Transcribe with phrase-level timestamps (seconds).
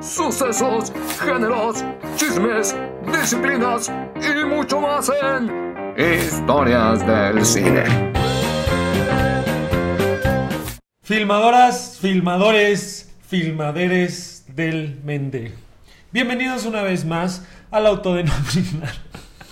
[0.00, 1.84] sucesos, géneros,
[2.16, 2.76] chismes,
[3.06, 7.84] disciplinas y mucho más en Historias del Cine.
[11.02, 15.54] Filmadoras, filmadores, filmaderes del Mende.
[16.12, 18.92] Bienvenidos una vez más al autodenominado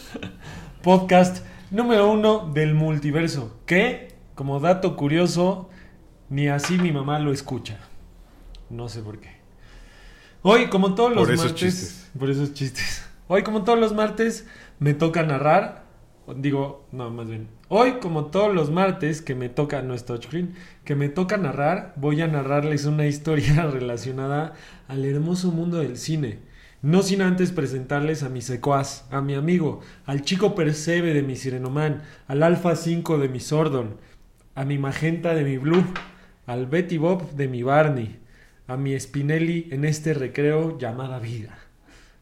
[0.82, 3.58] podcast número uno del multiverso.
[3.66, 5.70] Que, como dato curioso,
[6.28, 7.78] ni así mi mamá lo escucha.
[8.70, 9.41] No sé por qué.
[10.44, 11.60] Hoy, como todos los Por esos martes.
[11.60, 12.10] chistes.
[12.18, 13.04] Por esos chistes.
[13.28, 14.44] Hoy, como todos los martes,
[14.80, 15.84] me toca narrar.
[16.36, 17.46] Digo, no, más bien.
[17.68, 21.92] Hoy, como todos los martes que me toca, no es touchscreen, que me toca narrar,
[21.94, 24.54] voy a narrarles una historia relacionada
[24.88, 26.40] al hermoso mundo del cine.
[26.82, 31.36] No sin antes presentarles a mi secuaz, a mi amigo, al chico Percebe de mi
[31.36, 33.96] Sirenoman, al Alfa 5 de mi Sordon,
[34.56, 35.84] a mi Magenta de mi Blue,
[36.46, 38.18] al Betty Bob de mi Barney,
[38.72, 41.58] a mi Spinelli en este recreo llamada vida,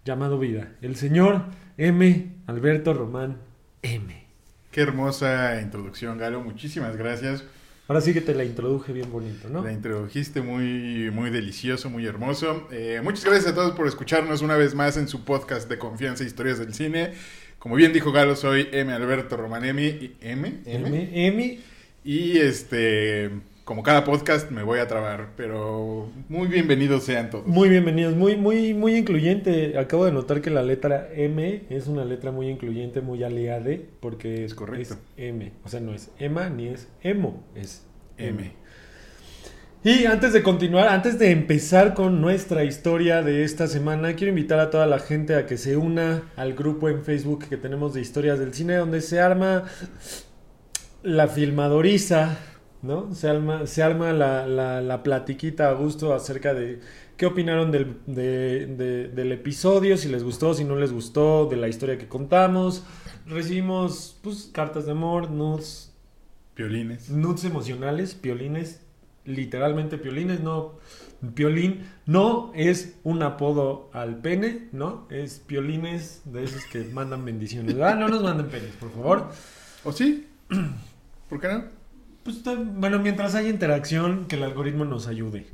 [0.04, 1.45] llamado vida, el señor
[1.79, 2.32] M.
[2.46, 3.38] Alberto Román
[3.82, 4.24] M.
[4.70, 6.40] Qué hermosa introducción, Galo.
[6.40, 7.45] Muchísimas gracias.
[7.88, 9.65] Ahora sí que te la introduje bien bonito, ¿no?
[9.65, 12.68] La introdujiste muy, muy delicioso, muy hermoso.
[12.70, 16.23] Eh, muchas gracias a todos por escucharnos una vez más en su podcast de confianza
[16.23, 17.14] e historias del cine.
[17.59, 18.92] Como bien dijo Galo, soy M.
[18.92, 19.87] Alberto Romanemi.
[19.87, 20.60] y- ¿M?
[20.66, 21.26] M.
[21.26, 21.59] M.
[22.04, 23.30] Y este,
[23.71, 27.46] como cada podcast, me voy a trabar, pero muy bienvenidos sean todos.
[27.46, 29.79] Muy bienvenidos, muy, muy, muy incluyente.
[29.79, 34.45] Acabo de notar que la letra M es una letra muy incluyente, muy aliada, porque
[34.45, 34.95] Es correcto.
[34.95, 35.52] es M.
[35.63, 37.87] O sea, no es Emma ni es Emo, es
[38.18, 38.43] M.
[38.43, 38.52] M.
[39.85, 44.59] Y antes de continuar, antes de empezar con nuestra historia de esta semana, quiero invitar
[44.59, 48.01] a toda la gente a que se una al grupo en Facebook que tenemos de
[48.01, 49.63] historias del cine, donde se arma
[51.04, 52.37] la filmadoriza,
[52.82, 53.14] ¿no?
[53.14, 56.80] Se arma, se arma la, la, la platiquita a gusto acerca de
[57.16, 61.56] qué opinaron del, de- de- del episodio, si les gustó, si no les gustó, de
[61.56, 62.84] la historia que contamos.
[63.26, 65.92] Recibimos pues, cartas de amor, nudes,
[66.56, 67.10] Violines.
[67.10, 68.80] nudes emocionales, piolines,
[69.24, 70.78] literalmente piolines, no,
[71.34, 75.06] piolín no es un apodo al pene, ¿no?
[75.10, 77.76] Es piolines de esos que mandan bendiciones.
[77.80, 79.28] Ah, no nos manden penes, por favor.
[79.84, 80.26] ¿O sí?
[81.28, 81.79] ¿Por qué no?
[82.22, 85.47] Pues bueno, mientras haya interacción, que el algoritmo nos ayude.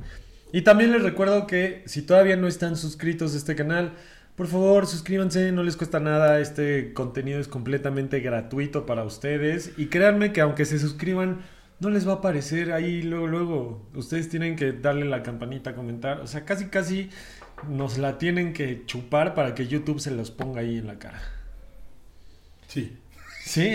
[0.51, 3.93] Y también les recuerdo que si todavía no están suscritos a este canal,
[4.35, 9.71] por favor suscríbanse, no les cuesta nada, este contenido es completamente gratuito para ustedes.
[9.77, 11.41] Y créanme que aunque se suscriban,
[11.79, 13.89] no les va a aparecer ahí luego, luego.
[13.95, 16.19] Ustedes tienen que darle la campanita, comentar.
[16.21, 17.09] O sea, casi, casi
[17.67, 21.21] nos la tienen que chupar para que YouTube se los ponga ahí en la cara.
[22.67, 22.97] Sí.
[23.43, 23.71] Sí,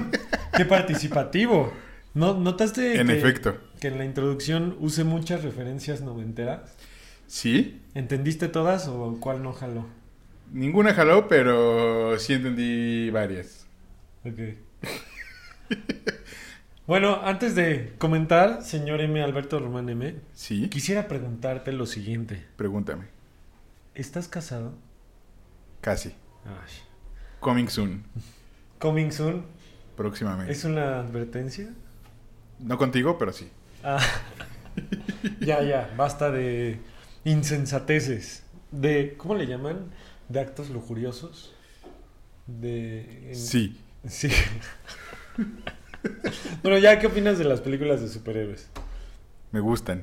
[0.56, 1.72] qué participativo.
[2.16, 3.58] ¿No, ¿Notaste En que, efecto.
[3.78, 6.74] que en la introducción use muchas referencias noventeras?
[7.26, 7.82] Sí.
[7.94, 9.86] ¿Entendiste todas o cuál no jaló?
[10.50, 13.66] Ninguna jaló, pero sí entendí varias.
[14.24, 14.56] Ok.
[16.86, 19.20] bueno, antes de comentar, señor M.
[19.22, 20.68] Alberto Román M., Sí.
[20.68, 22.44] quisiera preguntarte lo siguiente.
[22.56, 23.04] Pregúntame.
[23.94, 24.74] ¿Estás casado?
[25.80, 26.10] Casi.
[26.44, 26.72] Ay.
[27.40, 28.04] Coming soon.
[28.78, 29.44] Coming soon.
[29.96, 30.52] Próximamente.
[30.52, 31.70] ¿Es una advertencia?
[32.60, 33.48] No contigo, pero sí.
[33.84, 33.98] Ah.
[35.40, 36.78] ya, ya, basta de
[37.24, 38.42] insensateces.
[38.70, 39.90] De, ¿cómo le llaman?
[40.28, 41.54] De actos lujuriosos.
[42.46, 43.28] De...
[43.30, 43.80] en- Sí.
[44.08, 44.30] Sí.
[46.62, 48.68] bueno, ya, ¿qué opinas de las películas de superhéroes?
[49.52, 50.02] Me gustan.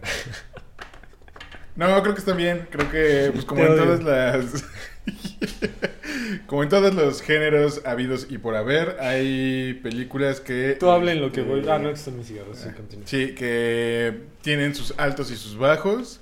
[1.75, 2.67] No, creo que están bien.
[2.69, 4.63] Creo que, pues, como en todas las.
[6.45, 10.77] como en todos los géneros habidos y por haber, hay películas que.
[10.79, 11.67] Tú habla en lo que este, voy...
[11.69, 13.07] Ah, no, que están mis cigarros, sí, continúa.
[13.07, 16.19] Sí, que tienen sus altos y sus bajos.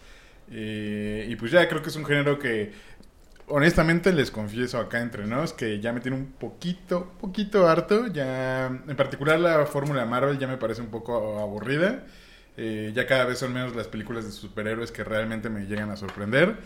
[0.51, 2.71] eh, y pues ya creo que es un género que,
[3.47, 8.07] honestamente, les confieso acá entre nos, que ya me tiene un poquito, poquito harto.
[8.07, 12.05] Ya, en particular la fórmula Marvel ya me parece un poco aburrida.
[12.57, 15.95] Eh, ya cada vez son menos las películas de superhéroes que realmente me llegan a
[15.95, 16.57] sorprender.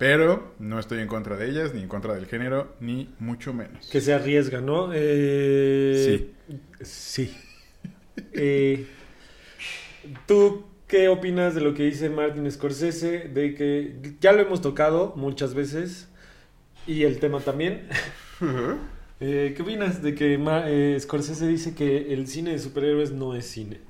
[0.00, 3.86] Pero no estoy en contra de ellas, ni en contra del género, ni mucho menos.
[3.90, 4.90] Que se arriesga, ¿no?
[4.94, 6.32] Eh,
[6.82, 7.36] Sí.
[8.32, 8.86] Eh,
[10.26, 13.28] ¿Tú qué opinas de lo que dice Martin Scorsese?
[13.28, 16.08] De que ya lo hemos tocado muchas veces
[16.86, 17.88] y el tema también.
[19.22, 23.44] Eh, ¿Qué opinas de que eh, Scorsese dice que el cine de superhéroes no es
[23.44, 23.80] cine?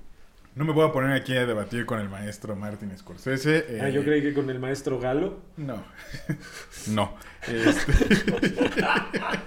[0.57, 3.65] No me voy a poner aquí a debatir con el maestro Martin Scorsese.
[3.69, 5.39] eh, Ah, yo creí que con el maestro Galo.
[5.57, 5.83] No.
[6.89, 7.17] no.
[7.47, 7.93] Este-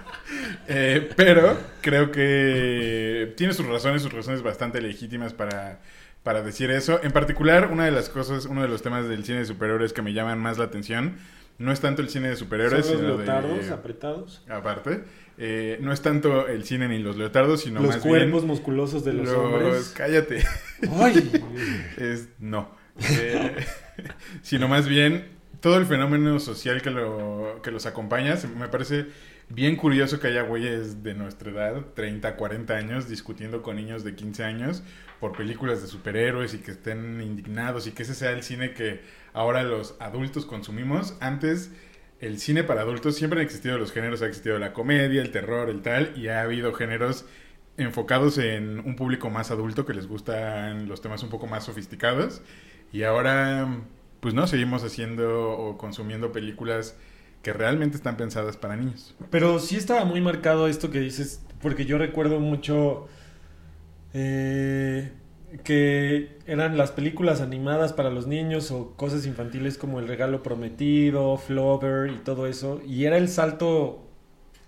[0.66, 5.80] Eh, pero creo que tiene sus razones, sus razones bastante legítimas para
[6.22, 7.00] para decir eso.
[7.02, 10.00] En particular, una de las cosas, uno de los temas del cine de superhéroes que
[10.00, 11.16] me llaman más la atención,
[11.58, 13.72] no es tanto el cine de superhéroes, Son los sino leotardos de...
[13.72, 14.42] apretados.
[14.48, 15.04] Aparte,
[15.38, 18.46] eh, no es tanto el cine ni los leotardos, sino los más cuerpos bien...
[18.46, 19.94] musculosos de los, los- hombres.
[19.96, 20.44] Cállate.
[20.92, 21.44] ¡Ay!
[21.96, 22.70] Es, no.
[23.10, 23.54] Eh,
[24.42, 25.28] sino más bien
[25.60, 28.36] todo el fenómeno social que, lo, que los acompaña.
[28.58, 29.06] Me parece
[29.48, 34.14] bien curioso que haya güeyes de nuestra edad, 30, 40 años, discutiendo con niños de
[34.14, 34.82] 15 años
[35.20, 39.00] por películas de superhéroes y que estén indignados y que ese sea el cine que
[39.34, 41.16] ahora los adultos consumimos.
[41.20, 41.70] Antes,
[42.20, 45.68] el cine para adultos siempre han existido los géneros, ha existido la comedia, el terror,
[45.68, 47.26] el tal, y ha habido géneros
[47.76, 52.40] enfocados en un público más adulto que les gustan los temas un poco más sofisticados.
[52.92, 53.82] Y ahora,
[54.20, 56.96] pues no, seguimos haciendo o consumiendo películas
[57.42, 59.14] que realmente están pensadas para niños.
[59.30, 63.06] Pero sí estaba muy marcado esto que dices, porque yo recuerdo mucho
[64.14, 65.12] eh,
[65.62, 71.36] que eran las películas animadas para los niños o cosas infantiles como El Regalo Prometido,
[71.36, 72.80] Flover y todo eso.
[72.86, 74.02] Y era el salto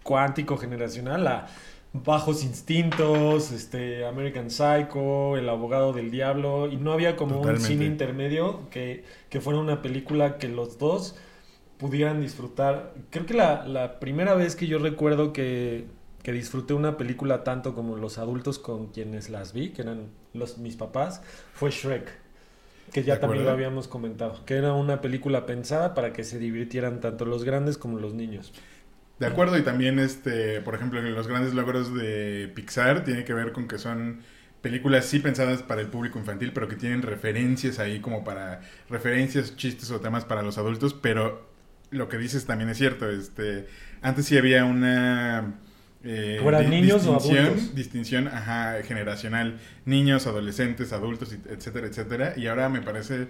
[0.03, 1.47] cuántico generacional a
[1.93, 6.69] Bajos Instintos, este, American Psycho, El Abogado del Diablo.
[6.71, 7.63] Y no había como Totalmente.
[7.63, 11.17] un cine intermedio que, que fuera una película que los dos
[11.79, 12.95] pudieran disfrutar.
[13.11, 15.87] Creo que la, la primera vez que yo recuerdo que,
[16.23, 20.59] que disfruté una película tanto como los adultos con quienes las vi, que eran los,
[20.59, 21.23] mis papás,
[21.55, 22.11] fue Shrek.
[22.93, 24.45] Que ya también lo habíamos comentado.
[24.45, 28.53] Que era una película pensada para que se divirtieran tanto los grandes como los niños.
[29.19, 33.53] De acuerdo, y también, este, por ejemplo, los grandes logros de Pixar tiene que ver
[33.53, 34.21] con que son
[34.61, 38.61] películas sí pensadas para el público infantil, pero que tienen referencias ahí como para
[38.91, 41.49] referencias, chistes o temas para los adultos, pero
[41.91, 43.67] lo que dices también es cierto, este,
[44.03, 45.61] antes sí había una
[46.09, 47.75] eh, ¿Fuera di- niños o distinción, adultos?
[47.75, 53.27] distinción, ajá, generacional, niños, adolescentes, adultos, etcétera, etcétera, y ahora me parece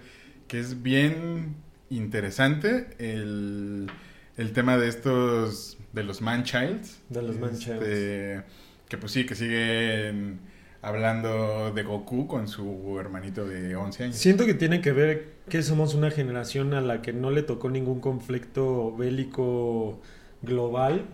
[0.47, 1.55] que es bien
[1.89, 3.89] interesante el,
[4.37, 7.81] el tema de estos, de los man-childs, De los man-childs.
[7.81, 8.43] este,
[8.87, 10.39] que pues sí, que siguen
[10.81, 14.15] hablando de Goku con su hermanito de 11 años.
[14.15, 17.69] Siento que tiene que ver que somos una generación a la que no le tocó
[17.69, 19.99] ningún conflicto bélico
[20.43, 21.05] global,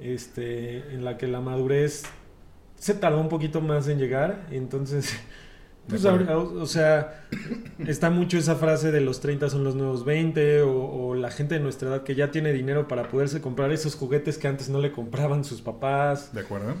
[0.00, 2.04] este, en la que la madurez
[2.76, 5.14] se tardó un poquito más en llegar, entonces,
[5.88, 7.26] pues, ahora- o sea,
[7.86, 10.72] está mucho esa frase de los 30 son los nuevos 20, o,
[11.08, 14.36] o la gente de nuestra edad que ya tiene dinero para poderse comprar esos juguetes
[14.38, 16.32] que antes no le compraban sus papás.
[16.34, 16.74] ¿De acuerdo?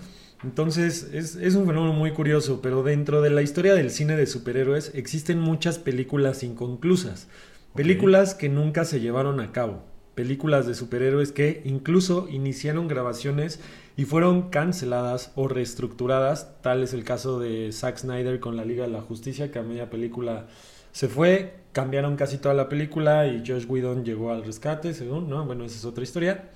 [0.44, 4.26] Entonces, es, es un fenómeno muy curioso, pero dentro de la historia del cine de
[4.26, 7.26] superhéroes existen muchas películas inconclusas,
[7.74, 9.82] películas que nunca se llevaron a cabo,
[10.16, 13.60] películas de superhéroes que incluso iniciaron grabaciones
[13.96, 18.86] y fueron canceladas o reestructuradas, tal es el caso de Zack Snyder con la Liga
[18.86, 20.48] de la Justicia, que a media película
[20.90, 25.44] se fue, cambiaron casi toda la película y Josh Whedon llegó al rescate, según, ¿no?
[25.44, 26.50] Bueno, esa es otra historia.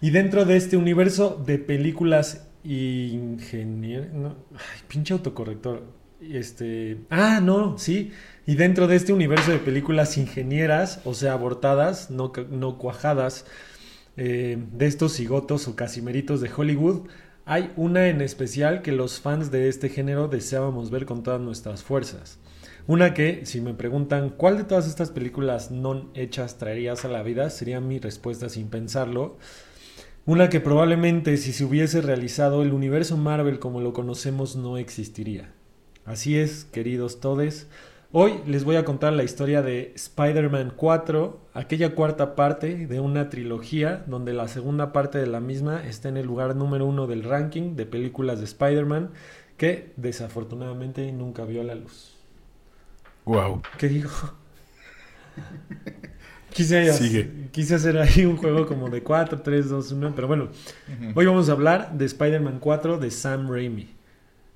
[0.00, 4.10] Y dentro de este universo de películas ingenier...
[4.14, 5.82] No, ay, pinche autocorrector.
[6.20, 6.98] Este...
[7.10, 8.10] Ah, no, sí.
[8.46, 13.46] Y dentro de este universo de películas ingenieras, o sea, abortadas, no, no cuajadas,
[14.16, 17.08] eh, de estos cigotos o casimeritos de Hollywood,
[17.44, 21.82] hay una en especial que los fans de este género deseábamos ver con todas nuestras
[21.82, 22.38] fuerzas.
[22.86, 27.22] Una que, si me preguntan cuál de todas estas películas no hechas traerías a la
[27.22, 29.38] vida, sería mi respuesta sin pensarlo.
[30.26, 35.52] Una que probablemente si se hubiese realizado el universo Marvel como lo conocemos no existiría.
[36.04, 37.68] Así es, queridos todes.
[38.14, 43.30] Hoy les voy a contar la historia de Spider-Man 4, aquella cuarta parte de una
[43.30, 47.24] trilogía donde la segunda parte de la misma está en el lugar número uno del
[47.24, 49.12] ranking de películas de Spider-Man
[49.56, 52.14] que desafortunadamente nunca vio la luz.
[53.24, 53.62] Wow.
[53.78, 54.10] ¿Qué digo?
[56.52, 57.48] Quise, Sigue.
[57.50, 60.50] quise hacer ahí un juego como de 4, 3, 2, 1, pero bueno,
[61.14, 63.88] hoy vamos a hablar de Spider-Man 4 de Sam Raimi.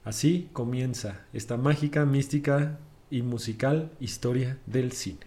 [0.04, 2.78] Así comienza esta mágica, mística
[3.10, 5.20] y musical historia del cine.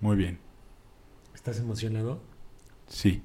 [0.00, 0.38] Muy bien.
[1.34, 2.20] ¿Estás emocionado?
[2.88, 3.22] Sí.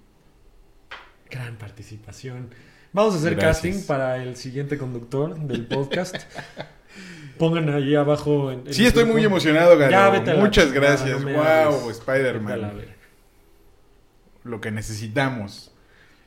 [1.30, 2.50] Gran participación.
[2.94, 3.74] Vamos a hacer Gracias.
[3.76, 6.16] casting para el siguiente conductor del podcast.
[7.38, 8.52] Pongan ahí abajo.
[8.52, 9.18] en- en Sí, estoy grupo.
[9.18, 9.92] muy emocionado, Garo.
[10.24, 11.22] La Muchas gracias.
[11.24, 12.82] wow, Spider-Man.
[14.46, 15.72] Lo que necesitamos.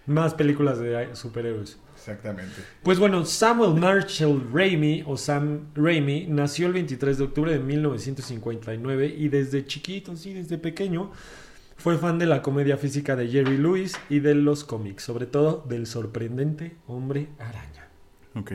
[0.06, 1.78] Más películas de superhéroes.
[2.08, 2.62] Exactamente.
[2.82, 9.14] Pues bueno, Samuel Marshall Raimi o Sam Raimi nació el 23 de octubre de 1959
[9.18, 11.12] y desde chiquito, sí, desde pequeño,
[11.76, 15.64] fue fan de la comedia física de Jerry Lewis y de los cómics, sobre todo
[15.68, 17.88] del sorprendente Hombre Araña.
[18.34, 18.52] Ok.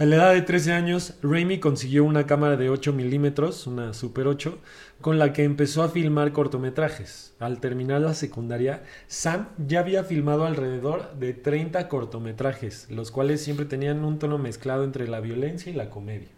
[0.00, 4.28] A la edad de 13 años, Raimi consiguió una cámara de 8 milímetros, una Super
[4.28, 4.56] 8,
[5.00, 7.34] con la que empezó a filmar cortometrajes.
[7.40, 13.66] Al terminar la secundaria, Sam ya había filmado alrededor de 30 cortometrajes, los cuales siempre
[13.66, 16.37] tenían un tono mezclado entre la violencia y la comedia.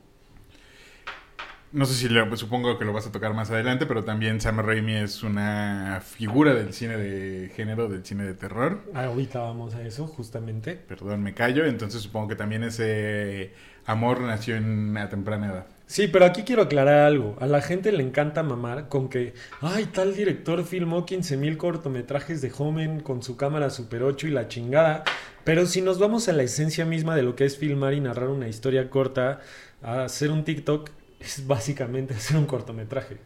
[1.72, 4.58] No sé si lo, supongo que lo vas a tocar más adelante, pero también Sam
[4.58, 8.80] Raimi es una figura del cine de género, del cine de terror.
[8.92, 10.74] Ahorita vamos a eso, justamente.
[10.74, 11.64] Perdón, me callo.
[11.64, 13.52] Entonces supongo que también ese
[13.86, 15.66] amor nació en una temprana edad.
[15.86, 17.36] Sí, pero aquí quiero aclarar algo.
[17.40, 22.50] A la gente le encanta mamar con que, ay, tal director filmó 15.000 cortometrajes de
[22.50, 25.04] joven con su cámara Super 8 y la chingada.
[25.44, 28.28] Pero si nos vamos a la esencia misma de lo que es filmar y narrar
[28.28, 29.40] una historia corta,
[29.82, 33.18] a hacer un TikTok, es básicamente hacer un cortometraje.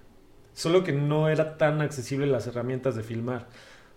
[0.53, 3.49] Solo que no era tan accesible las herramientas de filmar.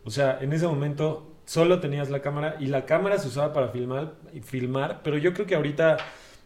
[0.05, 3.69] O sea, en ese momento solo tenías la cámara y la cámara se usaba para
[3.69, 5.97] filmar, filmar pero yo creo que ahorita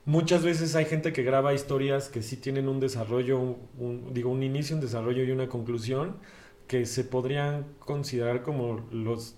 [0.05, 3.57] muchas veces hay gente que graba historias que sí tienen un desarrollo,
[4.11, 6.17] digo, un inicio, un desarrollo y una conclusión
[6.67, 9.35] que se podrían considerar como los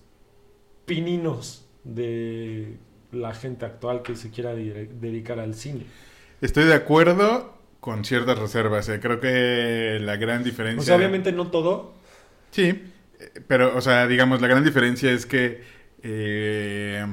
[0.86, 2.78] pininos de
[3.10, 5.86] la gente actual que se quiera dedicar al cine.
[6.40, 7.54] Estoy de acuerdo,
[7.84, 8.88] con ciertas reservas.
[8.88, 8.98] Eh.
[8.98, 10.80] Creo que la gran diferencia...
[10.80, 11.92] O sea, obviamente no todo.
[12.50, 12.68] Sí,
[13.20, 15.62] eh, pero, o sea, digamos, la gran diferencia es que
[16.02, 17.04] eh,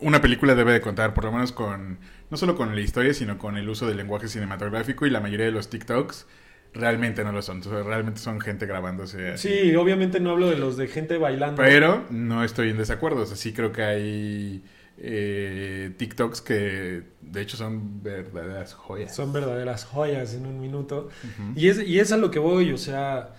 [0.00, 1.98] una película debe de contar, por lo menos con,
[2.30, 5.44] no solo con la historia, sino con el uso del lenguaje cinematográfico y la mayoría
[5.44, 6.26] de los TikToks
[6.72, 7.62] realmente no lo son.
[7.62, 9.36] realmente son gente grabándose.
[9.36, 11.60] Sí, obviamente no hablo de los de gente bailando.
[11.60, 13.24] Pero no estoy en desacuerdo.
[13.24, 14.64] O sea, sí creo que hay
[15.04, 19.14] eh, TikToks que de hecho son verdaderas joyas.
[19.14, 21.08] Son verdaderas joyas en un minuto.
[21.56, 23.34] y, es, y es a lo que voy, o sea,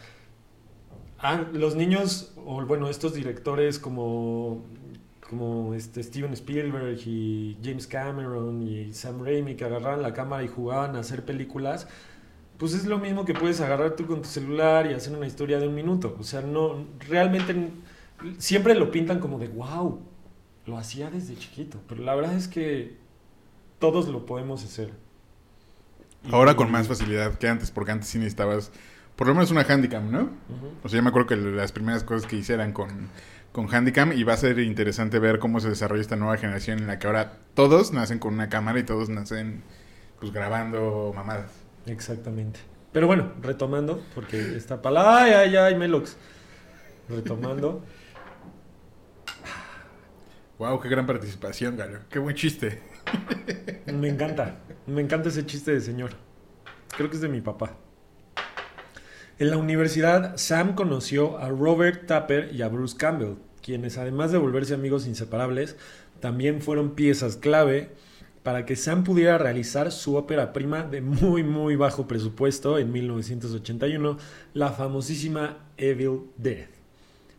[1.53, 4.65] los niños, o bueno, estos directores como,
[5.29, 10.49] como este Steven Spielberg y James Cameron y Sam Raimi que agarraban la cámara y
[10.49, 11.87] jugaban a hacer películas,
[12.57, 15.59] pues es lo mismo que puedes agarrar tú con tu celular y hacer una historia
[15.59, 16.17] de un minuto.
[16.19, 17.71] O sea, no, realmente
[18.37, 20.12] siempre lo pintan como de wow
[20.65, 22.97] lo hacía desde chiquito, pero la verdad es que
[23.79, 24.91] todos lo podemos hacer.
[26.31, 28.71] Ahora con más facilidad que antes, porque antes sí necesitabas
[29.15, 30.29] por lo menos una handicam, ¿no?
[30.83, 33.09] O sea, yo me acuerdo que las primeras cosas que hice eran con,
[33.51, 36.87] con handicam y va a ser interesante ver cómo se desarrolla esta nueva generación en
[36.87, 39.63] la que ahora todos nacen con una cámara y todos nacen
[40.19, 41.51] pues grabando mamadas.
[41.85, 42.59] Exactamente.
[42.91, 45.23] Pero bueno, retomando, porque está para...
[45.23, 46.15] ¡Ay, ay, ay, Melox!
[47.09, 47.83] Retomando.
[50.59, 51.99] Wow, qué gran participación, Galo.
[52.09, 52.81] Qué buen chiste.
[53.87, 54.59] Me encanta.
[54.85, 56.11] Me encanta ese chiste de señor.
[56.95, 57.75] Creo que es de mi papá.
[59.39, 64.37] En la universidad, Sam conoció a Robert Tapper y a Bruce Campbell, quienes además de
[64.37, 65.75] volverse amigos inseparables,
[66.19, 67.89] también fueron piezas clave
[68.43, 74.17] para que Sam pudiera realizar su ópera prima de muy muy bajo presupuesto en 1981,
[74.53, 76.67] la famosísima Evil Dead.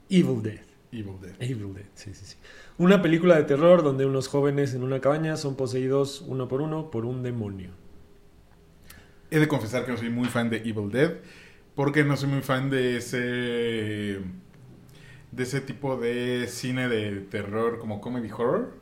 [0.08, 0.73] Evil Dead.
[0.94, 1.34] Evil Dead.
[1.40, 2.36] Evil Dead, sí, sí, sí.
[2.78, 6.90] Una película de terror donde unos jóvenes en una cabaña son poseídos uno por uno
[6.90, 7.70] por un demonio.
[9.30, 11.14] He de confesar que no soy muy fan de Evil Dead
[11.74, 14.20] porque no soy muy fan de ese
[15.32, 18.74] de ese tipo de cine de terror como comedy horror,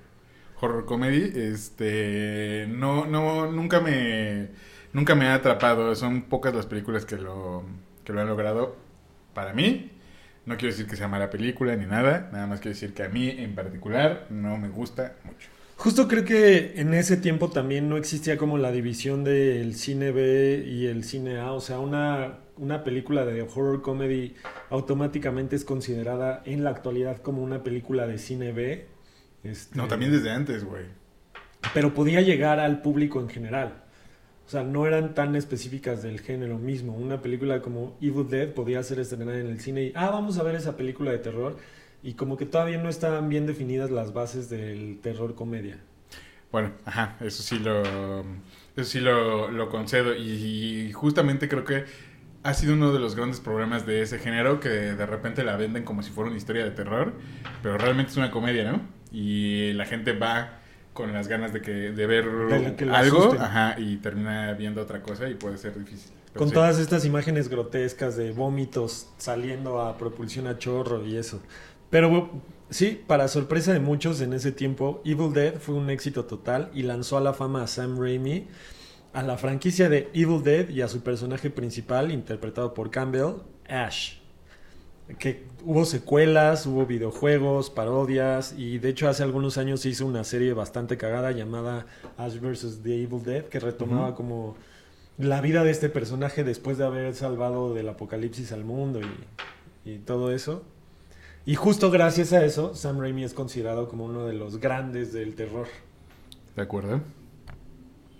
[0.61, 4.50] horror comedy, este no no nunca me
[4.92, 7.64] nunca me ha atrapado, son pocas las películas que lo
[8.04, 8.76] que lo han logrado
[9.33, 9.90] para mí
[10.47, 13.09] no quiero decir que sea mala película ni nada, nada más quiero decir que a
[13.09, 15.49] mí en particular no me gusta mucho.
[15.77, 20.65] Justo creo que en ese tiempo también no existía como la división del cine B
[20.65, 24.37] y el cine A, o sea, una, una película de horror comedy
[24.71, 28.87] automáticamente es considerada en la actualidad como una película de cine B.
[29.43, 30.85] Este, no, también desde antes, güey.
[31.75, 33.82] Pero podía llegar al público en general.
[34.47, 36.95] O sea, no eran tan específicas del género mismo.
[36.95, 40.43] Una película como Evil Dead podía ser estrenada en el cine y, ah, vamos a
[40.43, 41.57] ver esa película de terror.
[42.03, 45.79] Y como que todavía no estaban bien definidas las bases del terror comedia.
[46.51, 50.15] Bueno, ajá, eso sí lo, eso sí lo, lo concedo.
[50.15, 51.85] Y, y, justamente creo que
[52.43, 55.85] ha sido uno de los grandes problemas de ese género que de repente la venden
[55.85, 57.15] como si fuera una historia de terror,
[57.63, 58.81] pero realmente es una comedia, ¿no?
[59.13, 60.62] Y la gente va
[60.93, 62.29] con las ganas de que de ver
[62.93, 66.13] algo ajá, y termina viendo otra cosa y puede ser difícil.
[66.37, 71.41] con todas estas imágenes grotescas de vómitos saliendo a propulsión a chorro y eso.
[71.91, 72.31] Pero
[72.71, 76.83] sí, para sorpresa de muchos en ese tiempo, Evil Dead fue un éxito total y
[76.83, 78.49] lanzó a la fama a Sam Raimi,
[79.13, 84.15] a la franquicia de Evil Dead y a su personaje principal, interpretado por Campbell, Ash.
[85.19, 90.25] que hubo secuelas, hubo videojuegos, parodias y de hecho hace algunos años se hizo una
[90.25, 92.81] serie bastante cagada llamada Ash vs.
[92.83, 94.57] The Evil Dead que retomaba como
[95.19, 99.99] la vida de este personaje después de haber salvado del apocalipsis al mundo y, y
[99.99, 100.62] todo eso.
[101.45, 105.35] Y justo gracias a eso, Sam Raimi es considerado como uno de los grandes del
[105.35, 105.66] terror.
[106.54, 107.00] ¿De acuerdo?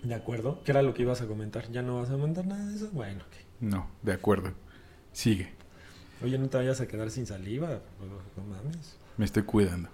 [0.03, 0.59] ¿De acuerdo?
[0.65, 1.71] ¿Qué era lo que ibas a comentar?
[1.71, 2.89] ¿Ya no vas a comentar nada de eso?
[2.91, 3.35] Bueno, ok.
[3.61, 4.51] No, de acuerdo.
[5.13, 5.53] Sigue.
[6.23, 7.79] Oye, no te vayas a quedar sin saliva.
[8.37, 8.97] No mames.
[9.17, 9.89] Me estoy cuidando.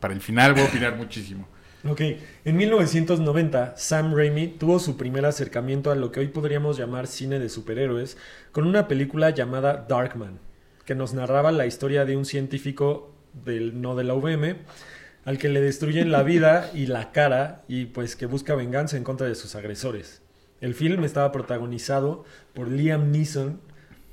[0.00, 1.46] Para el final voy a opinar muchísimo.
[1.88, 2.00] Ok,
[2.44, 7.38] en 1990 Sam Raimi tuvo su primer acercamiento a lo que hoy podríamos llamar cine
[7.38, 8.16] de superhéroes
[8.50, 10.40] con una película llamada Darkman,
[10.84, 13.14] que nos narraba la historia de un científico
[13.44, 14.56] del no de la UVM
[15.26, 19.04] al que le destruyen la vida y la cara y pues que busca venganza en
[19.04, 20.22] contra de sus agresores.
[20.60, 22.24] El film estaba protagonizado
[22.54, 23.60] por Liam Neeson,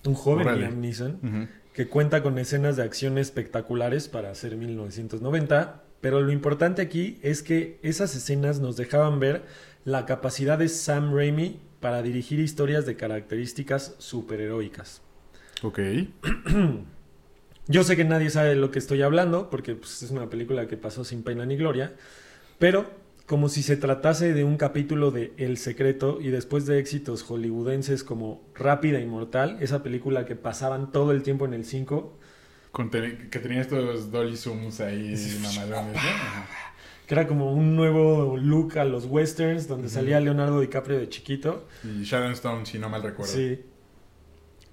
[0.05, 0.61] un joven Órale.
[0.61, 6.81] Liam Neeson, que cuenta con escenas de acción espectaculares para hacer 1990, pero lo importante
[6.81, 9.43] aquí es que esas escenas nos dejaban ver
[9.85, 15.01] la capacidad de Sam Raimi para dirigir historias de características superheroicas.
[15.61, 15.79] Ok.
[17.67, 20.67] Yo sé que nadie sabe de lo que estoy hablando, porque pues, es una película
[20.67, 21.93] que pasó sin pena ni gloria,
[22.59, 27.23] pero como si se tratase de un capítulo de El Secreto y después de éxitos
[27.23, 32.17] hollywoodenses como Rápida y Mortal, esa película que pasaban todo el tiempo en el 5,
[32.71, 35.15] Con tele- que tenía estos dolly zooms ahí
[35.69, 35.77] ¿no?
[37.07, 39.95] Que era como un nuevo look a los westerns, donde Ujú.
[39.95, 41.67] salía Leonardo DiCaprio de chiquito.
[41.83, 43.31] Y Sharon Stone, si no mal recuerdo.
[43.33, 43.59] Sí.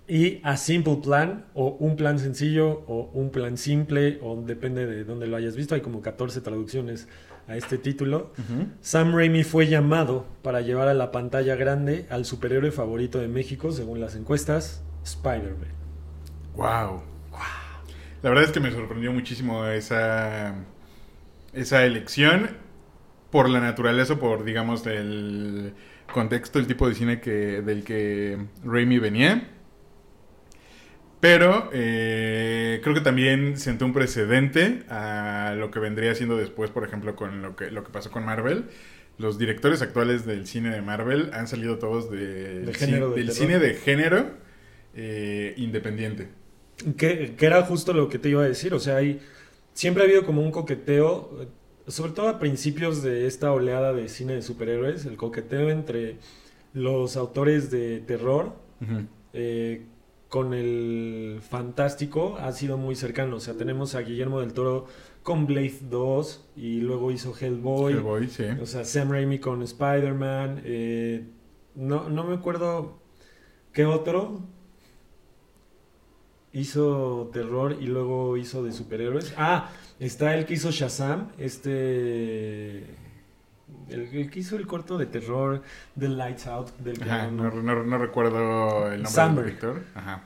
[0.09, 5.04] Y A Simple Plan, o Un Plan Sencillo, o Un Plan Simple, o depende de
[5.04, 7.07] dónde lo hayas visto, hay como 14 traducciones
[7.50, 8.33] a este título.
[8.80, 13.73] Sam Raimi fue llamado para llevar a la pantalla grande al superhéroe favorito de México,
[13.73, 15.69] según las encuestas, Spider-Man.
[16.54, 17.02] Wow.
[18.23, 20.54] La verdad es que me sorprendió muchísimo esa,
[21.52, 22.50] esa elección
[23.30, 25.73] por la naturaleza, por, digamos, el
[26.12, 29.49] contexto, el tipo de cine que, del que Raimi venía.
[31.20, 36.83] Pero eh, creo que también sentó un precedente a lo que vendría siendo después, por
[36.85, 38.64] ejemplo, con lo que, lo que pasó con Marvel.
[39.18, 42.64] Los directores actuales del cine de Marvel han salido todos de-
[43.16, 44.30] Del cine de género
[44.94, 46.28] eh, independiente.
[46.96, 49.20] Que, que era justo lo que te iba a decir, o sea, hay,
[49.74, 51.46] siempre ha habido como un coqueteo, eh,
[51.90, 56.16] sobre todo a principios de esta oleada de cine de superhéroes, el coqueteo entre
[56.72, 58.54] los autores de terror
[59.35, 59.83] eh,
[60.31, 64.87] con el fantástico ha sido muy cercano, o sea, tenemos a Guillermo del Toro
[65.25, 68.45] con Blade 2 y luego hizo Hellboy, Hellboy, sí.
[68.62, 71.27] o sea, Sam Raimi con Spider-Man, eh,
[71.75, 73.01] no, no me acuerdo
[73.73, 74.40] qué otro
[76.53, 79.35] hizo terror y luego hizo de superhéroes.
[79.37, 82.85] Ah, está el que hizo Shazam, este...
[83.88, 85.62] El, el que hizo el corto de terror
[85.96, 89.46] de Lights Out del que Ajá, no, no- no recuerdo el nombre Sandberg.
[89.46, 89.83] del director.
[89.94, 90.22] Ajá.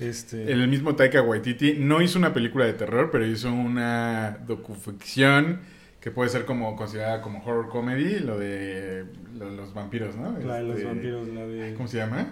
[0.00, 5.60] Este, El mismo Taika Waititi no hizo una película de terror, pero hizo una docuficción
[6.00, 9.06] que puede ser como considerada como horror comedy, lo de
[9.38, 10.36] lo- los vampiros, ¿no?
[10.40, 11.74] la de los Este, vampiros, la de...
[11.74, 12.26] ¿Cómo se llama?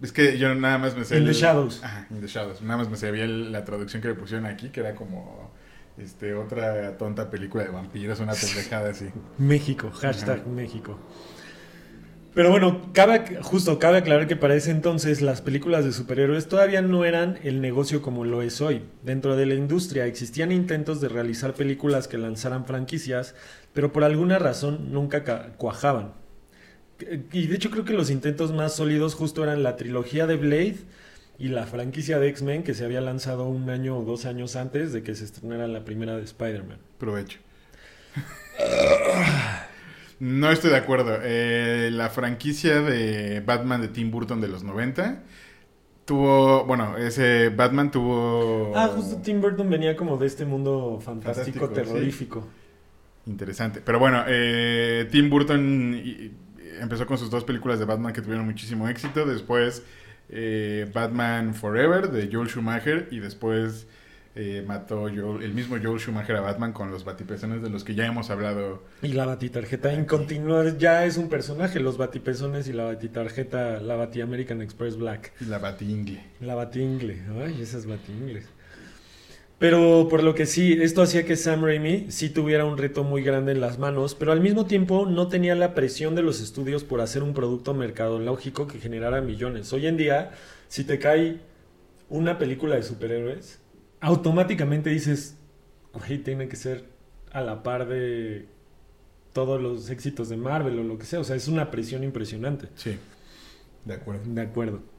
[0.00, 1.18] Es que yo nada más me sé...
[1.18, 1.84] In the Shadows.
[1.84, 2.62] Ajá, In the Shadows.
[2.62, 5.52] Nada más me sabía la traducción que le pusieron aquí, que era como
[5.98, 9.06] este otra tonta película de vampiros, una pendejada así.
[9.38, 10.48] México, hashtag Ajá.
[10.48, 10.98] México.
[12.34, 16.80] Pero bueno, cabe, justo cabe aclarar que para ese entonces las películas de superhéroes todavía
[16.80, 18.84] no eran el negocio como lo es hoy.
[19.02, 23.34] Dentro de la industria existían intentos de realizar películas que lanzaran franquicias,
[23.74, 26.14] pero por alguna razón nunca ca- cuajaban.
[27.32, 30.76] Y de hecho creo que los intentos más sólidos justo eran la trilogía de Blade
[31.42, 34.92] y la franquicia de X-Men que se había lanzado un año o dos años antes
[34.92, 36.78] de que se estrenara la primera de Spider-Man.
[36.98, 37.40] Provecho.
[40.20, 41.18] No estoy de acuerdo.
[41.20, 45.24] Eh, la franquicia de Batman de Tim Burton de los 90
[46.04, 48.72] tuvo, bueno, ese Batman tuvo...
[48.76, 51.74] Ah, justo Tim Burton venía como de este mundo fantástico, Fantástico, sí.
[51.74, 52.46] terrorífico.
[53.26, 53.82] Interesante.
[53.84, 56.00] Pero bueno, eh, Tim Burton
[56.80, 59.26] empezó con sus dos películas de Batman que tuvieron muchísimo éxito.
[59.26, 59.82] Después
[60.32, 63.86] eh, Batman Forever de Joel Schumacher y después
[64.34, 67.94] eh, mató Joel- el mismo Joel Schumacher a Batman con los batipezones de los que
[67.94, 68.82] ya hemos hablado.
[69.02, 73.94] Y la batitarjeta en continuar ya es un personaje, los batipezones y la batitarjeta, la
[73.96, 75.32] bati American Express Black.
[75.40, 76.22] Y la batingle.
[76.40, 78.46] La batingle, ay, esas batingles.
[79.62, 83.22] Pero por lo que sí, esto hacía que Sam Raimi sí tuviera un reto muy
[83.22, 86.82] grande en las manos, pero al mismo tiempo no tenía la presión de los estudios
[86.82, 89.72] por hacer un producto mercadológico que generara millones.
[89.72, 90.32] Hoy en día,
[90.66, 91.38] si te cae
[92.08, 93.60] una película de superhéroes,
[94.00, 95.36] automáticamente dices,
[95.92, 96.86] güey, tiene que ser
[97.30, 98.46] a la par de
[99.32, 101.20] todos los éxitos de Marvel o lo que sea.
[101.20, 102.66] O sea, es una presión impresionante.
[102.74, 102.98] Sí,
[103.84, 104.22] de acuerdo.
[104.26, 104.91] De acuerdo.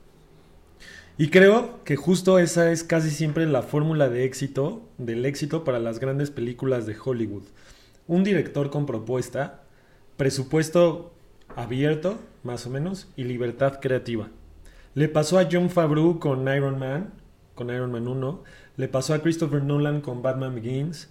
[1.16, 5.80] Y creo que justo esa es casi siempre la fórmula de éxito, del éxito para
[5.80, 7.44] las grandes películas de Hollywood.
[8.08, 9.62] Un director con propuesta,
[10.18, 11.14] presupuesto
[11.56, 14.30] abierto, más o menos, y libertad creativa.
[14.96, 17.14] Le pasó a John Favreau con Iron Man,
[17.54, 18.44] con Iron Man 1,
[18.78, 21.10] le pasó a Christopher Nolan con Batman Begins,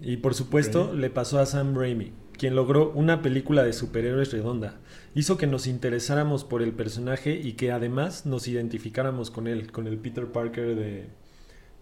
[0.00, 4.76] y por supuesto le pasó a Sam Raimi, quien logró una película de superhéroes redonda.
[5.14, 9.86] Hizo que nos interesáramos por el personaje y que además nos identificáramos con él, con
[9.86, 11.06] el Peter Parker de,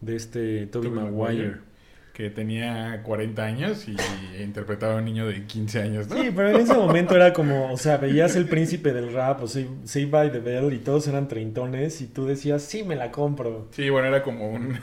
[0.00, 1.72] de este Tobey Maguire.
[2.12, 3.96] Que tenía 40 años y
[4.42, 6.16] interpretaba a un niño de 15 años, ¿no?
[6.16, 9.48] Sí, pero en ese momento era como, o sea, veías el príncipe del rap o
[9.48, 13.10] Save, Saved by the Bell y todos eran treintones y tú decías, sí, me la
[13.10, 13.68] compro.
[13.70, 14.78] Sí, bueno, era como un...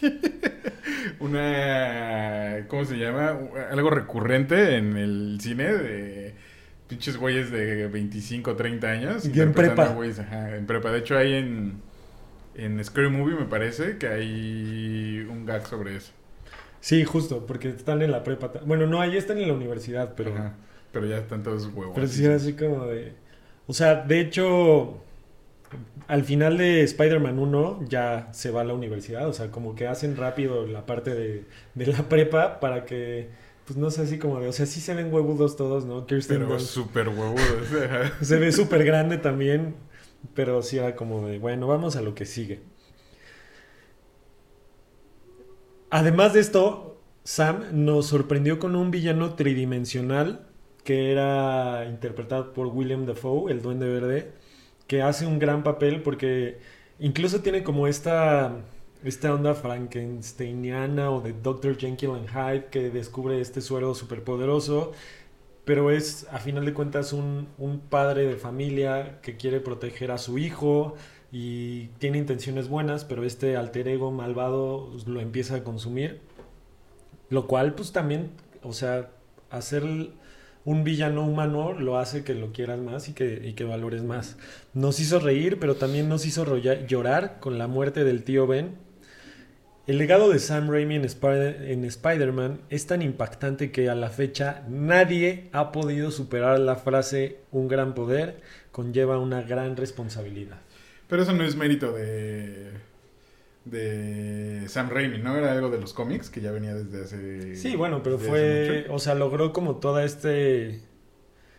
[1.20, 2.66] una...
[2.68, 3.38] ¿Cómo se llama?
[3.70, 6.34] Algo recurrente en el cine de
[6.88, 9.24] pinches güeyes de 25, 30 años.
[9.26, 9.88] Y en prepa.
[9.88, 10.90] güeyes, ajá, en prepa.
[10.90, 11.80] De hecho, hay en,
[12.54, 16.12] en Scary Movie, me parece, que hay un gag sobre eso.
[16.80, 18.52] Sí, justo, porque están en la prepa.
[18.66, 20.34] Bueno, no, ahí están en la universidad, pero...
[20.34, 20.54] Ajá,
[20.90, 21.94] Pero ya están todos huevos.
[21.94, 23.12] Pero sí era así como de...
[23.66, 25.02] O sea, de hecho,
[26.08, 29.28] al final de Spider-Man 1 ya se va a la universidad.
[29.28, 33.30] O sea, como que hacen rápido la parte de, de la prepa para que,
[33.64, 34.48] pues no sé, así como de...
[34.48, 36.06] O sea, sí se ven huevudos todos, ¿no?
[36.06, 37.68] Kirsten Pero súper huevudos.
[38.20, 39.74] se ve súper grande también,
[40.34, 42.60] pero sí era como de, bueno, vamos a lo que sigue.
[45.90, 50.46] Además de esto, Sam nos sorprendió con un villano tridimensional
[50.84, 54.32] que era interpretado por William Dafoe, el Duende Verde,
[54.92, 56.58] que hace un gran papel porque
[56.98, 58.58] incluso tiene como esta,
[59.02, 61.78] esta onda frankensteiniana o de Dr.
[61.78, 64.92] Jekyll and Hyde que descubre este suero superpoderoso,
[65.64, 70.18] pero es a final de cuentas un, un padre de familia que quiere proteger a
[70.18, 70.94] su hijo
[71.32, 76.20] y tiene intenciones buenas, pero este alter ego malvado lo empieza a consumir.
[77.30, 79.08] Lo cual, pues también, o sea,
[79.48, 79.84] hacer
[80.64, 84.36] un villano humano lo hace que lo quieras más y que, y que valores más.
[84.74, 88.76] Nos hizo reír, pero también nos hizo llorar con la muerte del tío Ben.
[89.88, 94.62] El legado de Sam Raimi en, en Spider-Man es tan impactante que a la fecha
[94.68, 100.60] nadie ha podido superar la frase un gran poder conlleva una gran responsabilidad.
[101.08, 102.70] Pero eso no es mérito de...
[103.64, 105.36] De Sam Raimi, ¿no?
[105.36, 107.56] Era algo de los cómics que ya venía desde hace...
[107.56, 110.80] Sí, bueno, pero fue, o sea, logró como todo este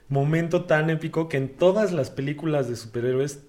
[0.10, 3.44] momento tan épico que en todas las películas de superhéroes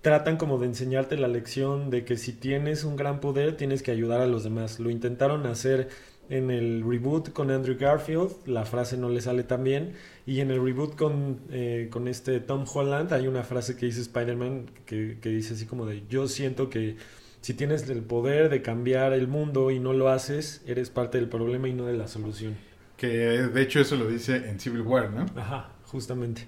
[0.00, 3.90] tratan como de enseñarte la lección de que si tienes un gran poder tienes que
[3.90, 4.78] ayudar a los demás.
[4.78, 5.88] Lo intentaron hacer
[6.30, 9.94] en el reboot con Andrew Garfield, la frase no le sale tan bien,
[10.26, 14.02] y en el reboot con, eh, con este Tom Holland hay una frase que dice
[14.02, 16.96] Spider-Man que, que dice así como de yo siento que
[17.40, 21.28] si tienes el poder de cambiar el mundo y no lo haces, eres parte del
[21.28, 22.56] problema y no de la solución.
[22.96, 25.26] Que de hecho eso lo dice en Civil War, ¿no?
[25.40, 26.46] Ajá, justamente.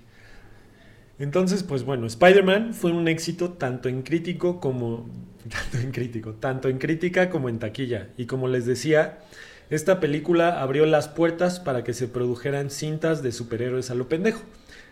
[1.19, 5.09] Entonces, pues bueno, Spider-Man fue un éxito tanto en crítico como
[5.49, 8.09] tanto en crítico, tanto en crítica como en taquilla.
[8.17, 9.19] Y como les decía,
[9.69, 14.43] esta película abrió las puertas para que se produjeran cintas de superhéroes a lo pendejo.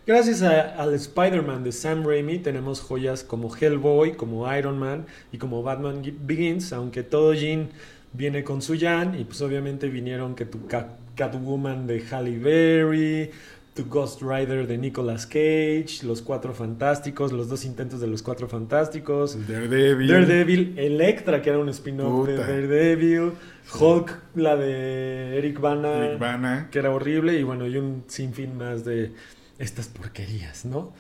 [0.09, 5.37] Gracias a- al Spider-Man de Sam Raimi tenemos joyas como Hellboy, como Iron Man y
[5.37, 7.69] como Batman Begins, aunque todo Jean
[8.15, 13.31] viene con su Jan y pues obviamente vinieron que tu Cat- Catwoman de Halle Berry,
[13.75, 18.49] tu Ghost Rider de Nicolas Cage, los Cuatro Fantásticos, los dos intentos de los Cuatro
[18.49, 20.09] Fantásticos, Daredevil.
[20.09, 22.37] Daredevil, Electra que era un spin-off de.
[22.39, 23.33] Daredevil,
[23.79, 26.69] Hulk la de Eric Bana Bana.
[26.71, 29.13] que era horrible y bueno, y un sinfín más de
[29.59, 30.93] estas porquerías, ¿no?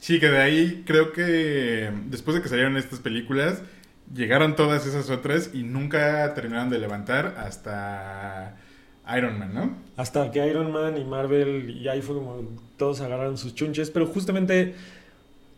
[0.00, 3.62] Sí, que de ahí creo que después de que salieron estas películas,
[4.12, 8.56] llegaron todas esas otras y nunca terminaron de levantar hasta
[9.16, 9.76] Iron Man, ¿no?
[9.96, 12.42] Hasta que Iron Man y Marvel, y ahí fue como
[12.76, 14.74] todos agarraron sus chunches, pero justamente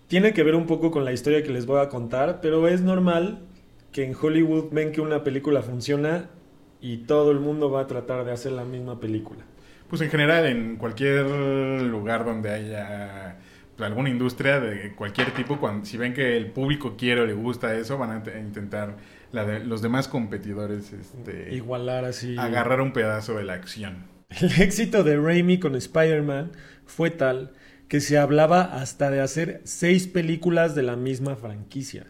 [0.09, 2.81] tiene que ver un poco con la historia que les voy a contar, pero es
[2.81, 3.41] normal
[3.93, 6.29] que en Hollywood ven que una película funciona
[6.81, 9.45] y todo el mundo va a tratar de hacer la misma película.
[9.89, 13.37] Pues en general, en cualquier lugar donde haya
[13.77, 17.35] pues, alguna industria de cualquier tipo, cuando, si ven que el público quiere o le
[17.35, 18.97] gusta eso, van a te- intentar
[19.33, 22.37] la de- los demás competidores este, Igualar así.
[22.39, 24.05] agarrar un pedazo de la acción.
[24.41, 26.53] El éxito de Raimi con Spider-Man
[26.85, 27.53] fue tal
[27.89, 32.07] que se hablaba hasta de hacer seis películas de la misma franquicia.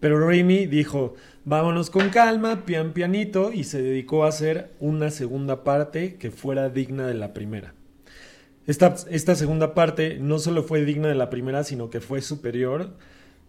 [0.00, 5.64] Pero Raimi dijo, vámonos con calma, pian pianito, y se dedicó a hacer una segunda
[5.64, 7.74] parte que fuera digna de la primera.
[8.66, 12.94] Esta, esta segunda parte no solo fue digna de la primera, sino que fue superior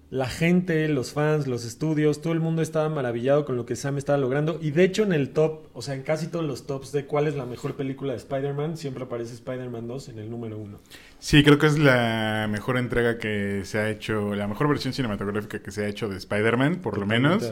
[0.09, 3.97] la gente, los fans, los estudios, todo el mundo estaba maravillado con lo que Sam
[3.97, 4.57] estaba logrando.
[4.61, 7.27] Y de hecho en el top, o sea, en casi todos los tops de cuál
[7.27, 10.79] es la mejor película de Spider-Man, siempre aparece Spider-Man 2 en el número uno.
[11.19, 15.59] Sí, creo que es la mejor entrega que se ha hecho, la mejor versión cinematográfica
[15.59, 17.51] que se ha hecho de Spider-Man, por lo menos.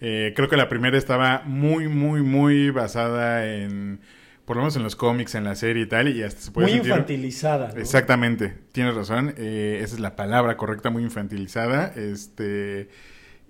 [0.00, 4.00] Eh, creo que la primera estaba muy, muy, muy basada en
[4.44, 6.68] por lo menos en los cómics, en la serie y tal, y hasta se puede
[6.68, 7.72] Muy infantilizada.
[7.76, 12.88] Exactamente, tienes razón, eh, esa es la palabra correcta, muy infantilizada, este...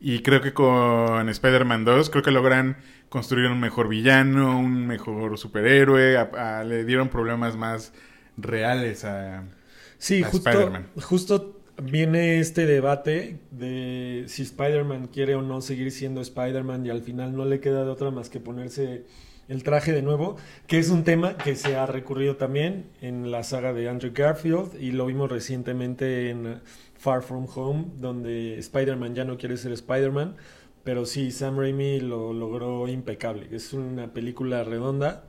[0.00, 2.76] Y creo que con Spider-Man 2 creo que logran
[3.08, 6.18] construir un mejor villano, un mejor superhéroe,
[6.66, 7.94] le dieron problemas más
[8.36, 9.44] reales a,
[9.96, 16.86] sí, justo, justo viene este debate de si Spider-Man quiere o no seguir siendo Spider-Man
[16.86, 19.04] y al final no le queda de otra más que ponerse
[19.48, 23.42] el traje de nuevo, que es un tema que se ha recurrido también en la
[23.42, 26.60] saga de Andrew Garfield y lo vimos recientemente en
[26.96, 30.36] Far From Home, donde Spider-Man ya no quiere ser Spider-Man,
[30.84, 33.48] pero sí, Sam Raimi lo logró impecable.
[33.50, 35.24] Es una película redonda,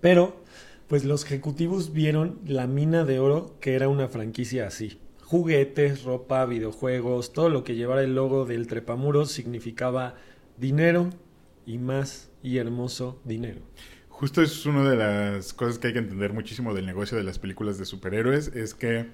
[0.00, 0.42] pero
[0.88, 4.98] pues los ejecutivos vieron la mina de oro que era una franquicia así.
[5.22, 10.16] Juguetes, ropa, videojuegos, todo lo que llevara el logo del trepamuros significaba
[10.58, 11.08] dinero
[11.64, 13.60] y más y hermoso dinero.
[14.08, 17.38] Justo es una de las cosas que hay que entender muchísimo del negocio de las
[17.38, 19.06] películas de superhéroes, es que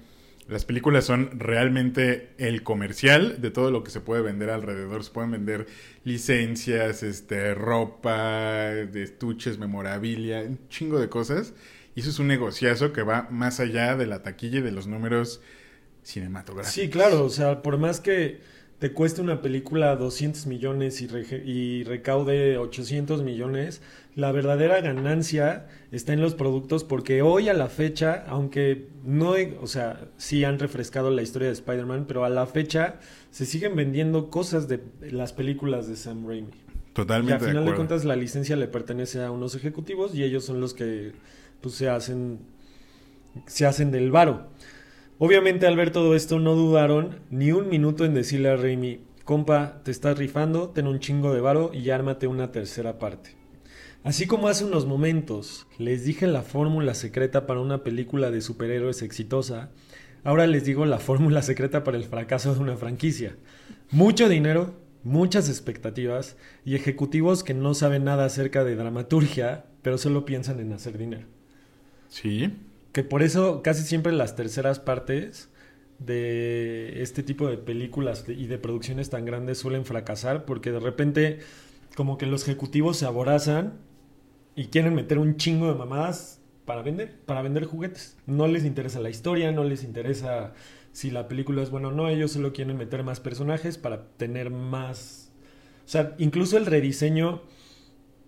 [0.49, 5.03] las películas son realmente el comercial de todo lo que se puede vender alrededor.
[5.03, 5.67] Se pueden vender
[6.03, 11.53] licencias, este, ropa, de estuches, memorabilia, un chingo de cosas.
[11.93, 14.87] Y eso es un negociazo que va más allá de la taquilla y de los
[14.87, 15.39] números
[16.01, 16.73] cinematográficos.
[16.73, 18.41] Sí, claro, o sea, por más que
[18.79, 21.07] te cueste una película 200 millones y,
[21.45, 23.81] y, recaude 800 millones,
[24.15, 29.67] la verdadera ganancia está en los productos porque hoy a la fecha, aunque no, o
[29.67, 32.99] sea, sí han refrescado la historia de Spider-Man, pero a la fecha
[33.31, 36.51] se siguen vendiendo cosas de las películas de Sam Raimi.
[36.93, 37.31] Totalmente.
[37.31, 40.61] Y al final de, cuentas la licencia le pertenece a unos ejecutivos y ellos son
[40.61, 41.11] los que
[41.61, 42.39] pues se hacen
[43.45, 44.47] se hacen del varo.
[45.21, 49.81] Obviamente al ver todo esto no dudaron ni un minuto en decirle a Raimi, compa,
[49.83, 53.35] te estás rifando, ten un chingo de varo y ármate una tercera parte.
[54.05, 59.01] Así como hace unos momentos les dije la fórmula secreta para una película de superhéroes
[59.01, 59.71] exitosa,
[60.23, 63.35] ahora les digo la fórmula secreta para el fracaso de una franquicia.
[63.91, 70.23] Mucho dinero, muchas expectativas y ejecutivos que no saben nada acerca de dramaturgia, pero solo
[70.23, 71.27] piensan en hacer dinero.
[72.07, 72.53] Sí,
[72.91, 75.49] que por eso casi siempre las terceras partes
[75.99, 81.39] de este tipo de películas y de producciones tan grandes suelen fracasar porque de repente
[81.95, 83.73] como que los ejecutivos se aborazan
[84.55, 88.17] y quieren meter un chingo de mamadas para vender, para vender juguetes.
[88.25, 90.53] No les interesa la historia, no les interesa
[90.91, 94.49] si la película es buena o no, ellos solo quieren meter más personajes para tener
[94.49, 95.31] más...
[95.85, 97.41] O sea, incluso el rediseño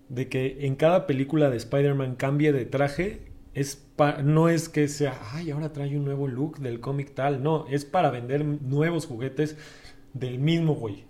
[0.08, 3.86] de que en cada película de Spider-Man cambie de traje es
[4.24, 7.84] no es que sea, ay, ahora trae un nuevo look del cómic tal, no, es
[7.84, 9.56] para vender nuevos juguetes
[10.14, 11.04] del mismo güey.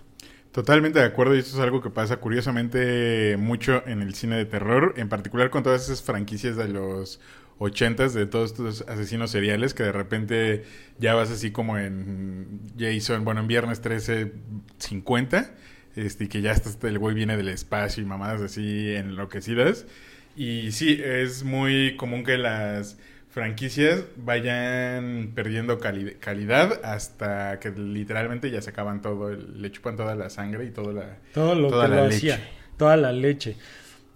[0.53, 4.45] Totalmente de acuerdo y esto es algo que pasa curiosamente mucho en el cine de
[4.45, 7.21] terror, en particular con todas esas franquicias de los
[7.59, 10.65] ochentas de todos estos asesinos seriales que de repente
[10.99, 14.33] ya vas así como en Jason, bueno, en Viernes 13,
[14.79, 15.55] 50,
[15.95, 19.87] este, que ya está, el güey viene del espacio y mamadas así enloquecidas.
[20.37, 22.97] Y sí, es muy común que las
[23.33, 30.29] franquicias vayan perdiendo calidad hasta que literalmente ya se acaban todo, le chupan toda la
[30.29, 32.39] sangre y toda la, todo lo toda la leche.
[32.77, 33.57] toda la leche.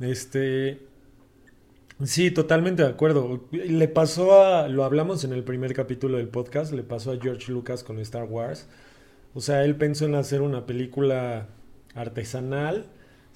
[0.01, 0.81] Este,
[2.05, 3.49] sí, totalmente de acuerdo.
[3.53, 7.51] Le pasó a, lo hablamos en el primer capítulo del podcast, le pasó a George
[7.51, 8.69] Lucas con Star Wars.
[9.33, 11.49] O sea, él pensó en hacer una película
[11.95, 12.87] artesanal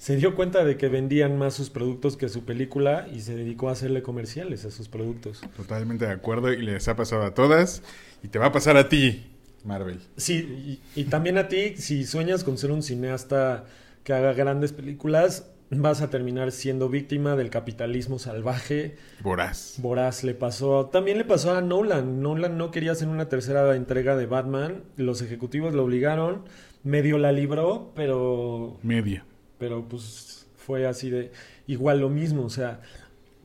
[0.01, 3.69] se dio cuenta de que vendían más sus productos que su película y se dedicó
[3.69, 5.41] a hacerle comerciales a sus productos.
[5.55, 7.83] Totalmente de acuerdo y les ha pasado a todas
[8.23, 9.27] y te va a pasar a ti,
[9.63, 9.99] Marvel.
[10.17, 13.65] Sí, y, también a ti, si sueñas con ser un cineasta
[14.03, 18.95] que haga grandes películas, vas a terminar siendo víctima del capitalismo salvaje.
[19.21, 19.75] Voraz.
[19.77, 20.87] Voraz le pasó.
[20.87, 22.23] También le pasó a Nolan.
[22.23, 24.81] Nolan no quería hacer una tercera entrega de Batman.
[24.97, 26.45] Los ejecutivos lo obligaron.
[26.83, 28.79] Medio la libró, pero.
[28.81, 29.25] Media
[29.61, 31.31] pero pues fue así de
[31.67, 32.81] igual lo mismo, o sea,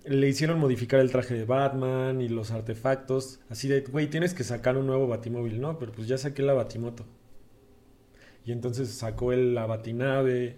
[0.07, 4.43] le hicieron modificar el traje de Batman y los artefactos, así de, güey, tienes que
[4.43, 5.79] sacar un nuevo Batimóvil, ¿no?
[5.79, 7.05] Pero pues ya saqué la Batimoto.
[8.47, 10.57] Y entonces sacó el la batinave.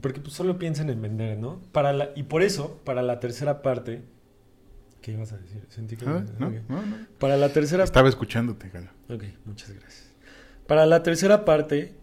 [0.00, 1.60] Porque pues solo piensan en vender, ¿no?
[1.70, 4.02] Para la, y por eso, para la tercera parte.
[5.02, 5.62] ¿Qué ibas a decir?
[5.68, 6.04] Sentí que.
[6.04, 7.06] Ah, no, no.
[7.20, 8.90] Para la tercera Estaba escuchándote, Galo.
[9.08, 10.10] Ok, muchas gracias.
[10.66, 11.94] Para la tercera parte,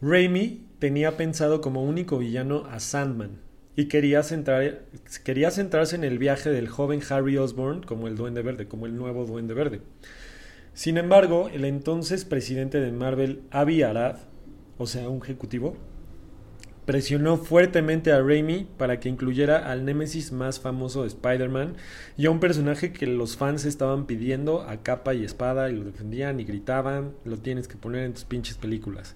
[0.00, 3.40] Raimi tenía pensado como único villano a Sandman
[3.76, 4.22] y quería,
[5.24, 8.96] quería centrarse en el viaje del joven Harry Osborn como el Duende Verde, como el
[8.96, 9.82] nuevo Duende Verde.
[10.74, 14.16] Sin embargo, el entonces presidente de Marvel, Avi Arad,
[14.78, 15.76] o sea, un ejecutivo,
[16.86, 21.76] presionó fuertemente a Raimi para que incluyera al némesis más famoso de Spider-Man
[22.16, 25.84] y a un personaje que los fans estaban pidiendo a capa y espada y lo
[25.84, 29.14] defendían y gritaban, lo tienes que poner en tus pinches películas.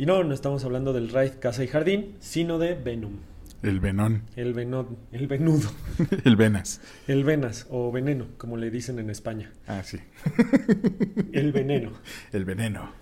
[0.00, 3.18] Y no, no estamos hablando del Raid Casa y Jardín, sino de Venom,
[3.62, 4.22] El venón.
[4.34, 5.68] el, veno- el venudo,
[6.24, 6.80] El venas.
[7.06, 9.98] el venas o veneno, como le dicen en España, Ah, sí.
[11.34, 11.90] el veneno.
[12.32, 12.92] El veneno.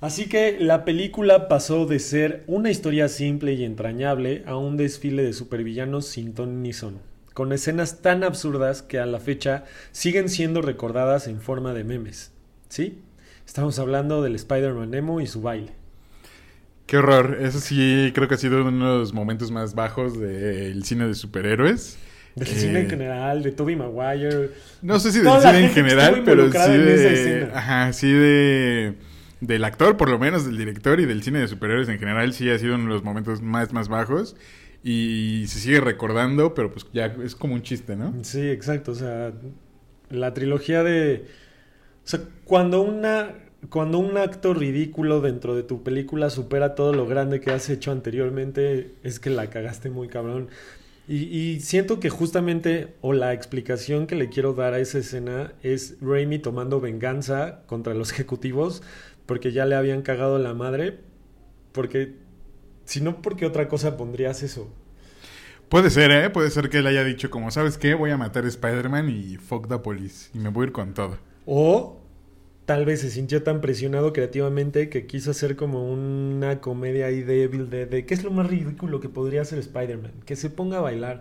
[0.00, 5.24] Así que la película pasó de ser una historia simple y entrañable a un desfile
[5.24, 7.00] de supervillanos sin ton ni son,
[7.34, 12.30] con escenas tan absurdas que a la fecha siguen siendo recordadas en forma de memes.
[12.68, 13.00] ¿Sí?
[13.46, 15.72] Estamos hablando del Spider-Man Nemo y su baile.
[16.90, 17.38] Qué horror.
[17.40, 21.14] Eso sí, creo que ha sido uno de los momentos más bajos del cine de
[21.14, 21.96] superhéroes.
[22.34, 24.50] Del Eh, cine en general, de Tobey Maguire.
[24.82, 27.48] No sé si del cine en general, pero sí de.
[27.54, 28.96] Ajá, sí de.
[29.40, 32.50] Del actor, por lo menos, del director y del cine de superhéroes en general, sí
[32.50, 34.34] ha sido uno de los momentos más, más bajos.
[34.82, 38.14] Y se sigue recordando, pero pues ya es como un chiste, ¿no?
[38.22, 38.90] Sí, exacto.
[38.90, 39.30] O sea,
[40.08, 41.26] la trilogía de.
[42.04, 43.28] O sea, cuando una.
[43.68, 47.92] Cuando un acto ridículo dentro de tu película supera todo lo grande que has hecho
[47.92, 50.48] anteriormente, es que la cagaste muy cabrón.
[51.06, 55.52] Y, y siento que justamente, o la explicación que le quiero dar a esa escena
[55.62, 58.82] es Raimi tomando venganza contra los ejecutivos
[59.30, 60.98] porque ya le habían cagado la madre.
[61.70, 62.16] Porque,
[62.84, 64.68] si no, ¿por qué otra cosa pondrías eso?
[65.68, 66.30] Puede ser, ¿eh?
[66.30, 67.94] Puede ser que él haya dicho, como, ¿sabes qué?
[67.94, 70.30] Voy a matar a Spider-Man y fuck the police.
[70.34, 71.18] Y me voy a ir con todo.
[71.46, 71.99] O
[72.70, 77.68] tal vez se sintió tan presionado creativamente que quiso hacer como una comedia ahí débil
[77.68, 80.12] de, de qué es lo más ridículo que podría hacer Spider-Man.
[80.24, 81.20] Que se ponga a bailar.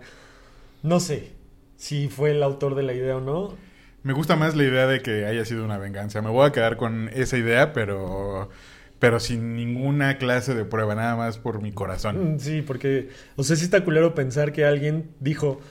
[0.83, 1.31] No sé
[1.75, 3.57] si fue el autor de la idea o no.
[4.03, 6.21] Me gusta más la idea de que haya sido una venganza.
[6.21, 8.51] Me voy a quedar con esa idea, pero.
[8.99, 12.35] Pero sin ninguna clase de prueba, nada más por mi corazón.
[12.35, 15.61] Mm, Sí, porque, o sea, sí está culero pensar que alguien dijo,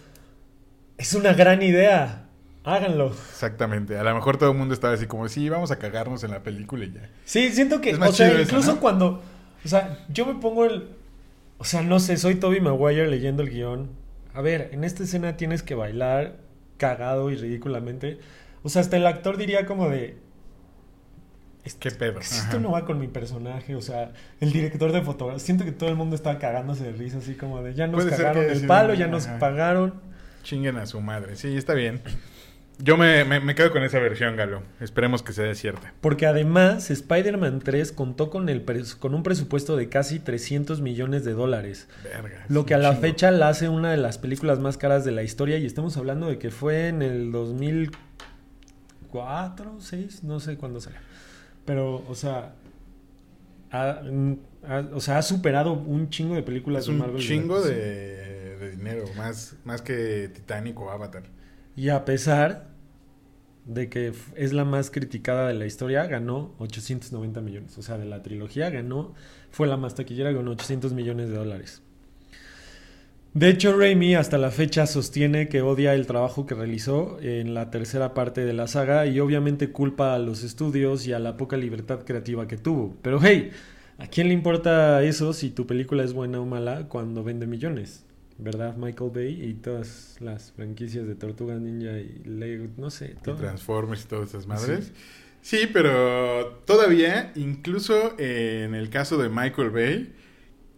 [0.96, 2.27] es una gran idea,
[2.74, 3.09] háganlo.
[3.09, 3.98] Exactamente.
[3.98, 6.42] A lo mejor todo el mundo estaba así como, sí, vamos a cagarnos en la
[6.42, 7.09] película y ya.
[7.24, 8.81] Sí, siento que, o sea, eso, incluso ¿no?
[8.81, 9.22] cuando,
[9.64, 10.90] o sea, yo me pongo el,
[11.59, 13.90] o sea, no sé, soy Toby Maguire leyendo el guion.
[14.35, 16.37] A ver, en esta escena tienes que bailar
[16.76, 18.18] cagado y ridículamente.
[18.62, 20.18] O sea, hasta el actor diría como de,
[21.78, 22.20] ¿Qué pedo?
[22.20, 22.59] esto Ajá.
[22.59, 25.96] no va con mi personaje, o sea, el director de fotografía, siento que todo el
[25.96, 29.26] mundo estaba cagándose de risa, así como de, ya nos cagaron el palo, ya nos
[29.26, 29.94] pagaron.
[30.44, 31.37] Chinguen a su madre.
[31.37, 32.00] Sí, está bien.
[32.80, 34.62] Yo me, me, me quedo con esa versión, Galo.
[34.80, 35.92] Esperemos que sea cierta.
[36.00, 38.64] Porque además Spider-Man 3 contó con, el
[39.00, 41.88] con un presupuesto de casi 300 millones de dólares.
[42.04, 42.44] Verga.
[42.48, 43.00] Lo que a un la chingo.
[43.02, 46.28] fecha la hace una de las películas más caras de la historia y estamos hablando
[46.28, 50.98] de que fue en el 2004, 6, no sé cuándo salió.
[51.64, 52.52] Pero, o sea,
[53.72, 54.00] ha,
[54.68, 57.20] ha- o sea, ha superado un chingo de películas Es de un Marvel.
[57.20, 59.04] chingo de, de dinero.
[59.16, 61.24] Más, más que Titanic o Avatar.
[61.76, 62.67] Y a pesar
[63.68, 67.78] de que es la más criticada de la historia, ganó 890 millones.
[67.78, 69.14] O sea, de la trilogía ganó,
[69.50, 71.83] fue la más taquillera con 800 millones de dólares.
[73.35, 77.70] De hecho, Raimi hasta la fecha sostiene que odia el trabajo que realizó en la
[77.70, 81.59] tercera parte de la saga y obviamente culpa a los estudios y a la poca
[81.59, 82.96] libertad creativa que tuvo.
[83.02, 83.50] Pero hey,
[83.98, 88.08] ¿a quién le importa eso si tu película es buena o mala cuando vende millones?
[88.38, 88.77] ¿Verdad?
[88.77, 93.37] Michael Bay y todas las franquicias de Tortuga Ninja y Lego, no sé, Y todo.
[93.37, 94.92] Transformers y todas esas madres.
[95.42, 95.68] Sí.
[95.72, 100.12] pero todavía, incluso en el caso de Michael Bay,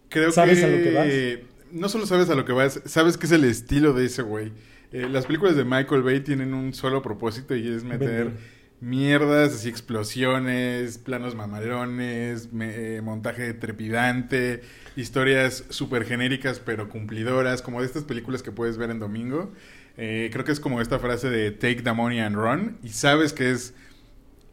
[0.09, 0.65] creo ¿Sabes que...
[0.65, 3.93] a lo que No solo sabes a lo que vas, sabes que es el estilo
[3.93, 4.51] de ese güey.
[4.91, 8.60] Eh, las películas de Michael Bay tienen un solo propósito y es meter Vender.
[8.81, 14.61] Mierdas, así explosiones, planos mamalones, me- eh, montaje trepidante,
[14.95, 19.51] historias súper genéricas pero cumplidoras, como de estas películas que puedes ver en domingo.
[19.97, 23.33] Eh, creo que es como esta frase de take the money and run y sabes
[23.33, 23.73] que es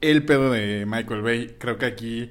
[0.01, 1.57] el pedo de Michael Bay.
[1.59, 2.31] Creo que aquí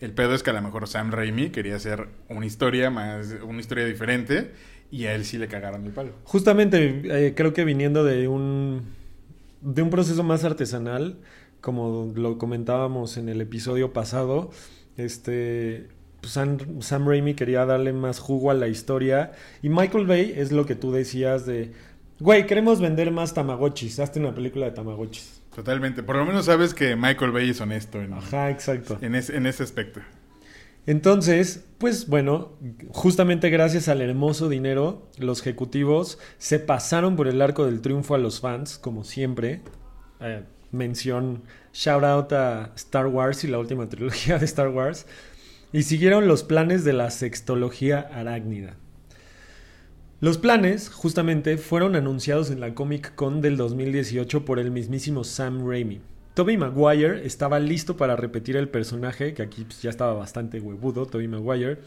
[0.00, 3.60] el pedo es que a lo mejor Sam Raimi quería hacer una historia más, una
[3.60, 4.52] historia diferente
[4.90, 6.12] y a él sí le cagaron el palo.
[6.24, 8.96] Justamente eh, creo que viniendo de un
[9.60, 11.18] de un proceso más artesanal,
[11.60, 14.50] como lo comentábamos en el episodio pasado,
[14.96, 15.88] Este,
[16.20, 19.32] pues, Sam, Sam Raimi quería darle más jugo a la historia.
[19.62, 21.72] Y Michael Bay es lo que tú decías de,
[22.20, 24.00] güey, queremos vender más Tamagotchis.
[24.00, 25.40] Hazte una película de Tamagotchis.
[25.54, 26.02] Totalmente.
[26.02, 28.98] Por lo menos sabes que Michael Bay es honesto en, Ajá, exacto.
[29.00, 30.00] en, ese, en ese aspecto.
[30.86, 32.52] Entonces, pues bueno,
[32.90, 38.18] justamente gracias al hermoso dinero, los ejecutivos se pasaron por el arco del triunfo a
[38.18, 39.60] los fans, como siempre.
[40.20, 41.42] Eh, mención,
[41.72, 45.06] shout out a Star Wars y la última trilogía de Star Wars.
[45.72, 48.76] Y siguieron los planes de la sextología arácnida.
[50.20, 55.64] Los planes, justamente, fueron anunciados en la Comic Con del 2018 por el mismísimo Sam
[55.64, 56.00] Raimi.
[56.34, 61.06] Toby Maguire estaba listo para repetir el personaje, que aquí pues, ya estaba bastante huevudo,
[61.06, 61.78] Toby Maguire.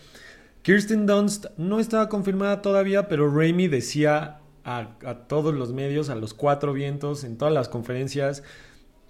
[0.61, 6.15] Kirsten Dunst no estaba confirmada todavía, pero Raimi decía a, a todos los medios, a
[6.15, 8.43] los cuatro vientos, en todas las conferencias,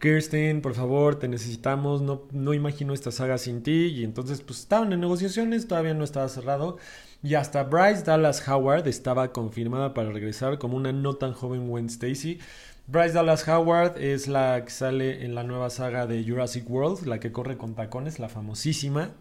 [0.02, 3.86] Kirsten, por favor, te necesitamos, no, no imagino esta saga sin ti.
[3.86, 6.78] Y entonces, pues estaban en negociaciones, todavía no estaba cerrado.
[7.22, 11.86] Y hasta Bryce Dallas Howard estaba confirmada para regresar como una no tan joven Gwen
[11.86, 12.39] Stacy.
[12.88, 17.20] Bryce Dallas Howard es la que sale en la nueva saga de Jurassic World, la
[17.20, 19.12] que corre con tacones, la famosísima.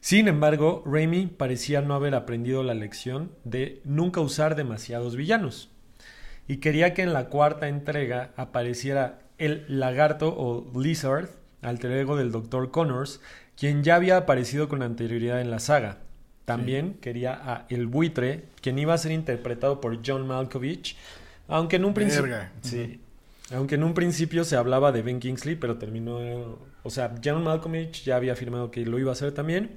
[0.00, 5.70] Sin embargo, Raimi parecía no haber aprendido la lección de nunca usar demasiados villanos.
[6.48, 11.30] Y quería que en la cuarta entrega apareciera el lagarto o Lizard,
[11.62, 12.70] alter ego del Dr.
[12.70, 13.20] Connors,
[13.56, 15.98] quien ya había aparecido con anterioridad en la saga.
[16.44, 20.96] También quería a El Buitre, quien iba a ser interpretado por John Malkovich,
[21.48, 22.36] aunque en un principio...
[23.52, 26.58] Aunque en un principio se hablaba de Ben Kingsley, pero terminó...
[26.82, 29.72] O sea, John Malkovich ya había afirmado que lo iba a hacer también.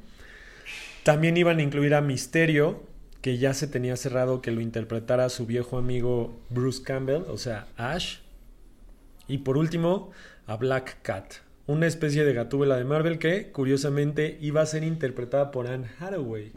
[1.03, 2.83] También iban a incluir a Misterio,
[3.21, 7.67] que ya se tenía cerrado que lo interpretara su viejo amigo Bruce Campbell, o sea,
[7.75, 8.19] Ash.
[9.27, 10.11] Y por último,
[10.47, 11.35] a Black Cat,
[11.67, 16.51] una especie de gatúbela de Marvel que, curiosamente, iba a ser interpretada por Anne Hathaway.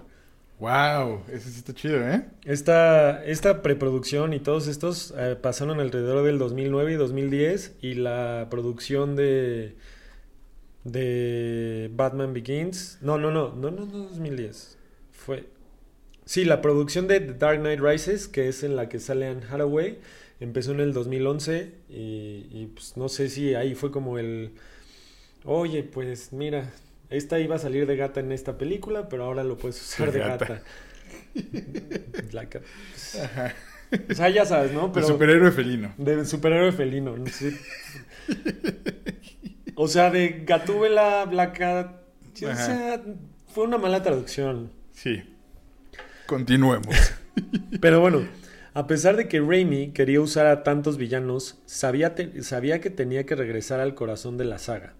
[0.58, 2.24] Wow, sí está chido, ¿eh?
[2.44, 8.48] Esta, esta preproducción y todos estos eh, pasaron alrededor del 2009 y 2010 y la
[8.50, 9.76] producción de
[10.84, 14.78] de Batman Begins, no, no, no, no, no, no 2010.
[15.12, 15.46] Fue
[16.24, 19.42] Sí, la producción de The Dark Knight Rises, que es en la que sale Anne
[19.50, 19.98] Hathaway,
[20.40, 24.52] empezó en el 2011 y, y pues no sé si ahí fue como el
[25.44, 26.70] Oye, pues mira,
[27.10, 30.18] esta iba a salir de gata en esta película, pero ahora lo puedes usar De
[30.18, 30.44] de gata.
[30.46, 30.62] gata.
[32.32, 32.60] La ca-
[34.10, 34.88] O sea, ya sabes, ¿no?
[34.88, 35.94] De Pero superhéroe felino.
[35.96, 37.16] de superhéroe felino.
[37.16, 37.54] no sé.
[39.74, 41.92] O sea, de Gatúbela, Black Cat.
[42.34, 43.02] O sea,
[43.46, 44.70] fue una mala traducción.
[44.92, 45.22] Sí.
[46.26, 46.94] Continuemos.
[47.80, 48.22] Pero bueno,
[48.74, 53.34] a pesar de que Raimi quería usar a tantos villanos, sabía, sabía que tenía que
[53.34, 54.94] regresar al corazón de la saga.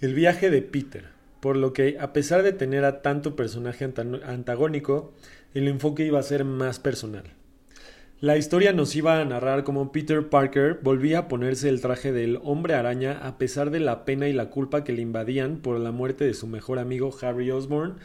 [0.00, 1.06] El viaje de Peter,
[1.40, 5.12] por lo que a pesar de tener a tanto personaje anta- antagónico,
[5.54, 7.24] el enfoque iba a ser más personal.
[8.20, 12.38] La historia nos iba a narrar cómo Peter Parker volvía a ponerse el traje del
[12.44, 15.90] hombre araña a pesar de la pena y la culpa que le invadían por la
[15.90, 17.96] muerte de su mejor amigo Harry Osborn,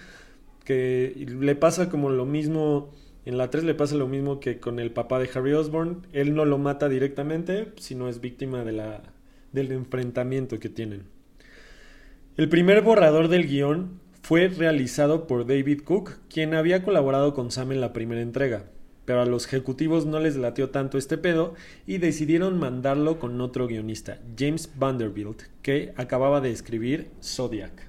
[0.63, 2.91] que le pasa como lo mismo,
[3.27, 6.33] en la 3 le pasa lo mismo que con el papá de Harry Osborn, él
[6.33, 9.03] no lo mata directamente, sino es víctima de la,
[9.51, 11.03] del enfrentamiento que tienen.
[12.37, 17.71] El primer borrador del guion fue realizado por David Cook, quien había colaborado con Sam
[17.71, 18.65] en la primera entrega,
[19.03, 21.53] pero a los ejecutivos no les latió tanto este pedo
[21.85, 27.86] y decidieron mandarlo con otro guionista, James Vanderbilt, que acababa de escribir Zodiac.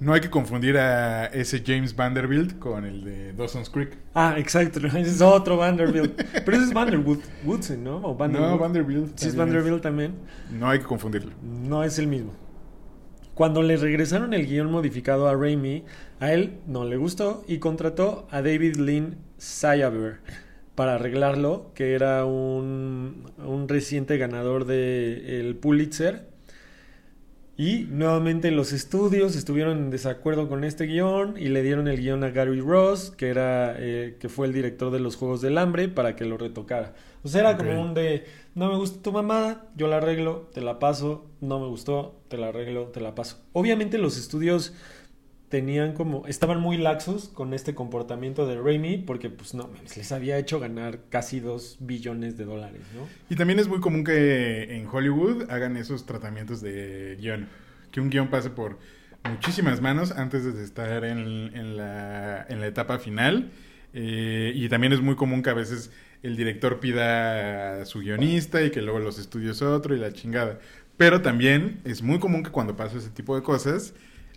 [0.00, 3.96] No hay que confundir a ese James Vanderbilt con el de Dawson's Creek.
[4.14, 6.20] Ah, exacto, ese es otro Vanderbilt.
[6.44, 7.96] Pero ese es Vanderwood, Woodson, ¿no?
[7.98, 8.28] O.
[8.28, 9.18] No, Vanderbilt.
[9.18, 10.14] Sí, es Vanderbilt también.
[10.50, 11.32] No hay que confundirlo.
[11.42, 12.32] No es el mismo.
[13.34, 15.84] Cuando le regresaron el guion modificado a Raimi,
[16.20, 20.20] a él no le gustó y contrató a David Lynn Sayaber
[20.74, 26.28] para arreglarlo, que era un, un reciente ganador del Pulitzer.
[27.56, 32.24] Y nuevamente los estudios estuvieron en desacuerdo con este guion y le dieron el guion
[32.24, 35.88] a Gary Ross, que, era, eh, que fue el director de los Juegos del Hambre,
[35.88, 36.94] para que lo retocara.
[37.22, 38.24] O sea, era como un de,
[38.56, 42.38] no me gusta tu mamá, yo la arreglo, te la paso, no me gustó, te
[42.38, 43.40] la arreglo, te la paso.
[43.52, 44.74] Obviamente los estudios
[45.48, 50.38] tenían como, estaban muy laxos con este comportamiento de Raimi, porque pues no, les había
[50.38, 53.06] hecho ganar casi dos billones de dólares, ¿no?
[53.28, 57.48] Y también es muy común que en Hollywood hagan esos tratamientos de guion.
[57.90, 58.78] Que un guion pase por
[59.28, 61.18] muchísimas manos antes de estar en,
[61.54, 63.50] en la, en la etapa final.
[63.92, 65.92] Eh, y también es muy común que a veces
[66.22, 70.58] el director pida a su guionista y que luego los estudios otro y la chingada.
[70.96, 73.94] Pero también es muy común que cuando pasa ese tipo de cosas,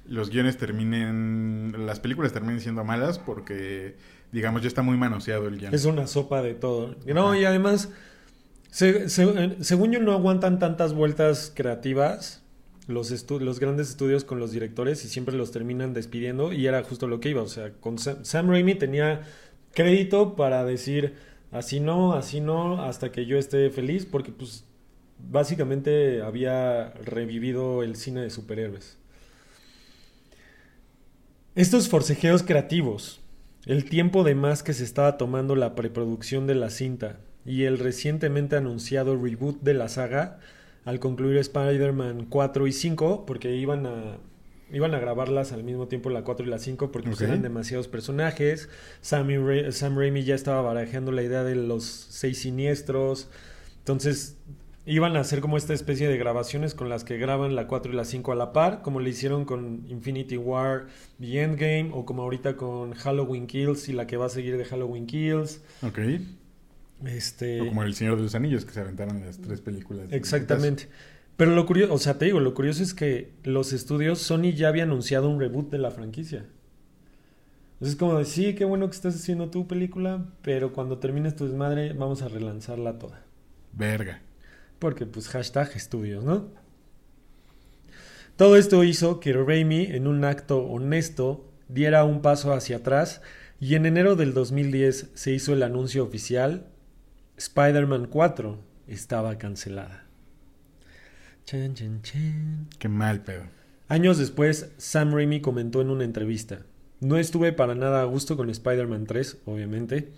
[0.10, 3.96] los guiones terminen, las películas terminen siendo malas porque,
[4.32, 5.74] digamos, ya está muy manoseado el guion.
[5.74, 6.96] Es una sopa de todo.
[7.06, 7.90] No, y además,
[8.72, 12.44] se- se- según yo no aguantan tantas vueltas creativas
[12.88, 17.08] los, los grandes estudios con los directores y siempre los terminan despidiendo y era justo
[17.08, 17.42] lo que iba.
[17.42, 19.24] O sea, con Sam, Sam Raimi tenía
[19.74, 21.16] crédito para decir
[21.52, 24.64] así no, así no, hasta que yo esté feliz porque pues
[25.20, 28.98] básicamente había revivido el cine de superhéroes.
[31.58, 33.20] Estos forcejeos creativos,
[33.66, 37.80] el tiempo de más que se estaba tomando la preproducción de la cinta y el
[37.80, 40.40] recientemente anunciado reboot de la saga
[40.86, 44.18] al concluir Spider-Man 4 y 5, porque iban a,
[44.72, 47.88] iban a grabarlas al mismo tiempo la 4 y la 5 porque pues, eran demasiados
[47.88, 48.70] personajes.
[49.02, 53.30] Sam, Ra- Sam Raimi ya estaba barajeando la idea de los seis siniestros.
[53.80, 54.38] Entonces
[54.88, 57.96] iban a hacer como esta especie de grabaciones con las que graban la 4 y
[57.96, 60.88] la 5 a la par, como le hicieron con Infinity War
[61.20, 64.64] y Endgame, o como ahorita con Halloween Kills y la que va a seguir de
[64.64, 65.62] Halloween Kills.
[65.84, 66.00] Ok.
[67.06, 70.08] Este, O como El Señor de los Anillos, que se aventaron las tres películas.
[70.12, 70.88] Exactamente.
[71.36, 74.70] Pero lo curioso, o sea, te digo, lo curioso es que los estudios, Sony ya
[74.70, 76.46] había anunciado un reboot de la franquicia.
[77.74, 81.36] Entonces es como de, sí, qué bueno que estás haciendo tu película, pero cuando termines
[81.36, 83.22] tu desmadre vamos a relanzarla toda.
[83.74, 84.22] Verga.
[84.80, 86.50] Porque pues hashtag estudios, ¿no?
[88.36, 93.22] Todo esto hizo que Raimi, en un acto honesto, diera un paso hacia atrás
[93.60, 96.68] y en enero del 2010 se hizo el anuncio oficial,
[97.38, 100.06] Spider-Man 4 estaba cancelada.
[101.46, 102.68] Chan, chan, chan.
[102.78, 103.44] Qué mal pedo.
[103.88, 106.60] Años después, Sam Raimi comentó en una entrevista,
[107.00, 110.12] no estuve para nada a gusto con Spider-Man 3, obviamente,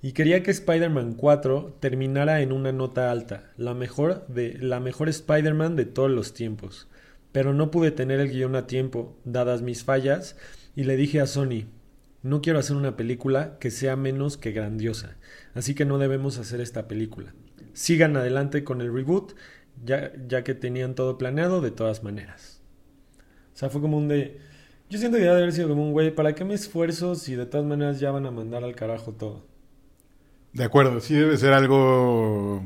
[0.00, 5.08] y quería que Spider-Man 4 terminara en una nota alta, la mejor, de, la mejor
[5.08, 6.88] Spider-Man de todos los tiempos.
[7.32, 10.36] Pero no pude tener el guion a tiempo, dadas mis fallas,
[10.76, 11.66] y le dije a Sony,
[12.22, 15.16] no quiero hacer una película que sea menos que grandiosa,
[15.54, 17.34] así que no debemos hacer esta película.
[17.72, 19.34] Sigan adelante con el reboot,
[19.84, 22.62] ya, ya que tenían todo planeado de todas maneras.
[23.52, 24.38] O sea, fue como un de...
[24.88, 27.46] Yo siento que debe haber sido como un güey, ¿para qué me esfuerzo si de
[27.46, 29.57] todas maneras ya van a mandar al carajo todo?
[30.58, 32.64] De acuerdo, sí debe ser algo.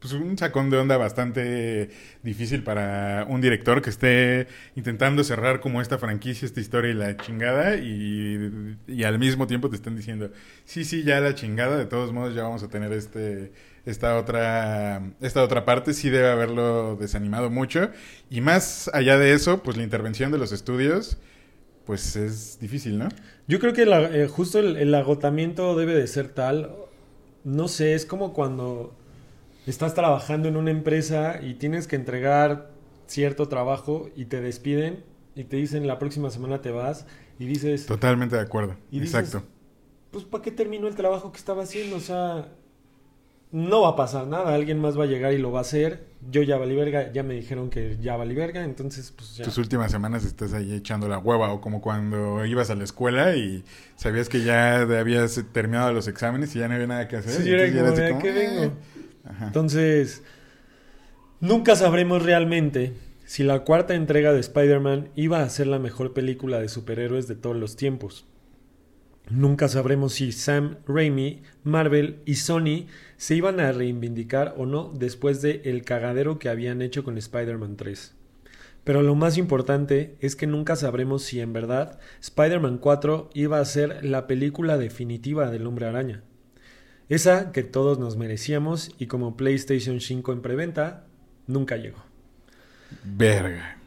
[0.00, 1.90] Pues un sacón de onda bastante
[2.22, 7.16] difícil para un director que esté intentando cerrar como esta franquicia, esta historia y la
[7.16, 10.30] chingada, y, al mismo tiempo te están diciendo,
[10.64, 13.52] sí, sí, ya la chingada, de todos modos ya vamos a tener este
[13.86, 17.90] esta otra esta otra parte, sí debe haberlo desanimado mucho,
[18.30, 21.18] y más allá de eso, pues la intervención de los estudios,
[21.86, 23.08] pues es difícil, ¿no?
[23.48, 26.70] Yo creo que la- eh, justo el agotamiento debe de ser tal,
[27.48, 28.94] no sé, es como cuando
[29.66, 32.70] estás trabajando en una empresa y tienes que entregar
[33.06, 35.02] cierto trabajo y te despiden
[35.34, 37.06] y te dicen la próxima semana te vas
[37.38, 39.46] y dices, Totalmente de acuerdo, Y dices- exacto.
[40.10, 41.96] pues ¿para qué terminó el trabajo que estaba haciendo?
[41.96, 42.48] O sea,
[43.50, 46.06] no va a pasar nada, alguien más va a llegar y lo va a hacer.
[46.30, 49.44] Yo ya valí verga, ya me dijeron que ya valí verga, entonces pues ya.
[49.44, 53.36] tus últimas semanas estás ahí echando la hueva o como cuando ibas a la escuela
[53.36, 53.64] y
[53.96, 57.42] sabías que ya habías terminado los exámenes y ya no había nada que hacer.
[57.42, 58.70] Sí.
[59.40, 60.22] Entonces,
[61.40, 62.92] nunca sabremos realmente
[63.24, 67.36] si la cuarta entrega de Spider-Man iba a ser la mejor película de superhéroes de
[67.36, 68.26] todos los tiempos.
[69.30, 72.86] Nunca sabremos si Sam Raimi, Marvel y Sony
[73.18, 77.76] se iban a reivindicar o no después de el cagadero que habían hecho con Spider-Man
[77.76, 78.14] 3.
[78.84, 83.64] Pero lo más importante es que nunca sabremos si en verdad Spider-Man 4 iba a
[83.66, 86.22] ser la película definitiva del hombre araña.
[87.10, 91.06] Esa que todos nos merecíamos y como PlayStation 5 en preventa,
[91.46, 92.02] nunca llegó.
[93.04, 93.77] Verga.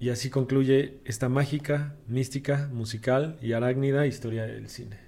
[0.00, 4.98] Y así concluye esta mágica, mística, musical y arácnida historia del cine.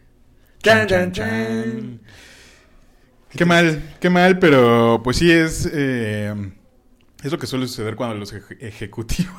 [0.62, 2.00] Chan, chan, chan.
[3.30, 6.34] Qué mal, qué mal, pero pues sí es, eh,
[7.22, 9.34] es lo que suele suceder cuando los eje- ejecutivos,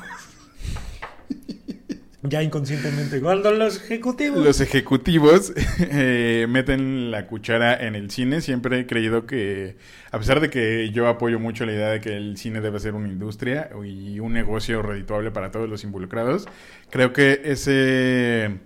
[2.22, 4.44] Ya inconscientemente, cuando los ejecutivos...
[4.44, 8.40] los ejecutivos eh, meten la cuchara en el cine.
[8.40, 9.76] Siempre he creído que,
[10.10, 12.94] a pesar de que yo apoyo mucho la idea de que el cine debe ser
[12.94, 16.46] una industria y un negocio redituable para todos los involucrados,
[16.90, 18.58] creo que ese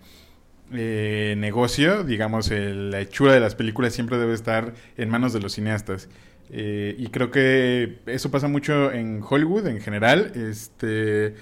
[0.72, 5.40] eh, negocio, digamos, el- la hechura de las películas siempre debe estar en manos de
[5.40, 6.08] los cineastas.
[6.50, 10.32] Eh, y creo que eso pasa mucho en Hollywood en general.
[10.34, 11.34] Este,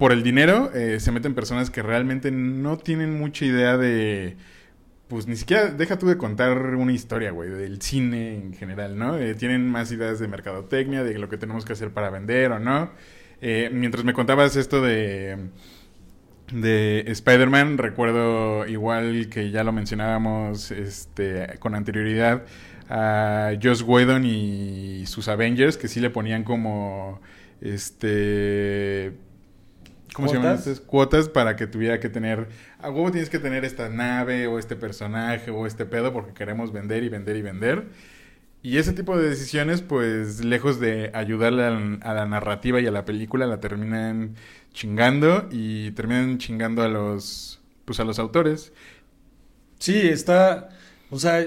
[0.00, 4.38] por el dinero eh, se meten personas que realmente no tienen mucha idea de
[5.08, 9.18] pues ni siquiera deja tú de contar una historia, güey, del cine en general, ¿no?
[9.18, 12.58] Eh, tienen más ideas de mercadotecnia, de lo que tenemos que hacer para vender o
[12.58, 12.92] no.
[13.42, 15.50] Eh, mientras me contabas esto de,
[16.50, 22.46] de Spider-Man, recuerdo igual que ya lo mencionábamos este, con anterioridad
[22.88, 27.20] a Joss Whedon y sus Avengers, que sí le ponían como
[27.60, 29.12] este
[30.14, 30.80] ¿Cómo se llaman estas?
[30.80, 32.48] Cuotas para que tuviera que tener.
[32.80, 36.72] A huevo tienes que tener esta nave o este personaje o este pedo porque queremos
[36.72, 37.86] vender y vender y vender.
[38.62, 43.06] Y ese tipo de decisiones, pues, lejos de ayudarle a la, narrativa y a la
[43.06, 44.36] película, la terminan
[44.74, 48.72] chingando y terminan chingando a los, pues, a los autores.
[49.78, 50.68] Sí, está,
[51.08, 51.42] o sea,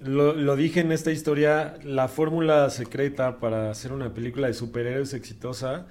[0.00, 5.12] lo, lo dije en esta historia, la fórmula secreta para hacer una película de superhéroes
[5.12, 5.88] exitosa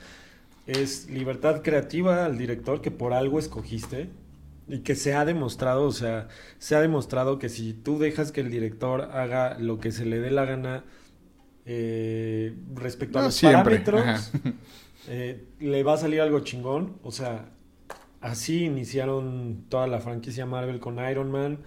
[0.68, 4.10] es libertad creativa al director que por algo escogiste
[4.68, 6.28] y que se ha demostrado, o sea,
[6.60, 10.20] se ha demostrado que si tú dejas que el director haga lo que se le
[10.20, 10.84] dé la gana
[11.66, 14.32] eh, respecto a los parámetros,
[15.08, 16.98] eh, le va a salir algo chingón.
[17.02, 17.50] O sea,
[18.20, 21.60] así iniciaron toda la franquicia Marvel con Iron Man.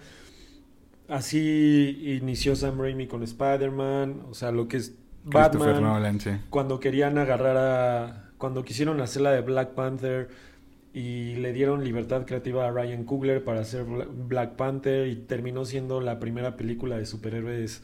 [1.07, 4.25] Así inició Sam Raimi con Spider-Man.
[4.29, 6.19] O sea, lo que es Batman.
[6.49, 10.29] Cuando querían agarrar a cuando quisieron hacer la de Black Panther
[10.95, 16.01] y le dieron libertad creativa a Ryan Coogler para hacer Black Panther y terminó siendo
[16.01, 17.83] la primera película de superhéroes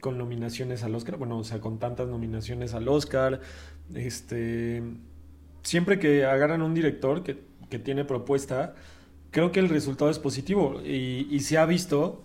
[0.00, 3.40] con nominaciones al Oscar, bueno, o sea, con tantas nominaciones al Oscar.
[3.96, 4.80] Este,
[5.62, 8.76] siempre que agarran un director que, que tiene propuesta,
[9.32, 12.22] creo que el resultado es positivo y, y se ha visto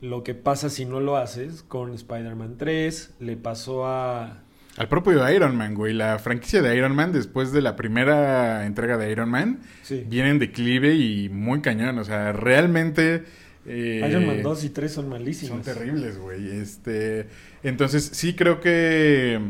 [0.00, 4.43] lo que pasa si no lo haces con Spider-Man 3, le pasó a
[4.76, 5.92] al propio Iron Man, güey.
[5.92, 9.60] La franquicia de Iron Man, después de la primera entrega de Iron Man,
[10.06, 11.98] viene en declive y muy cañón.
[11.98, 13.24] O sea, realmente.
[13.66, 15.64] Eh, Iron Man 2 y 3 son malísimos.
[15.64, 16.60] Son terribles, güey.
[16.60, 17.28] Este,
[17.62, 19.40] entonces, sí creo que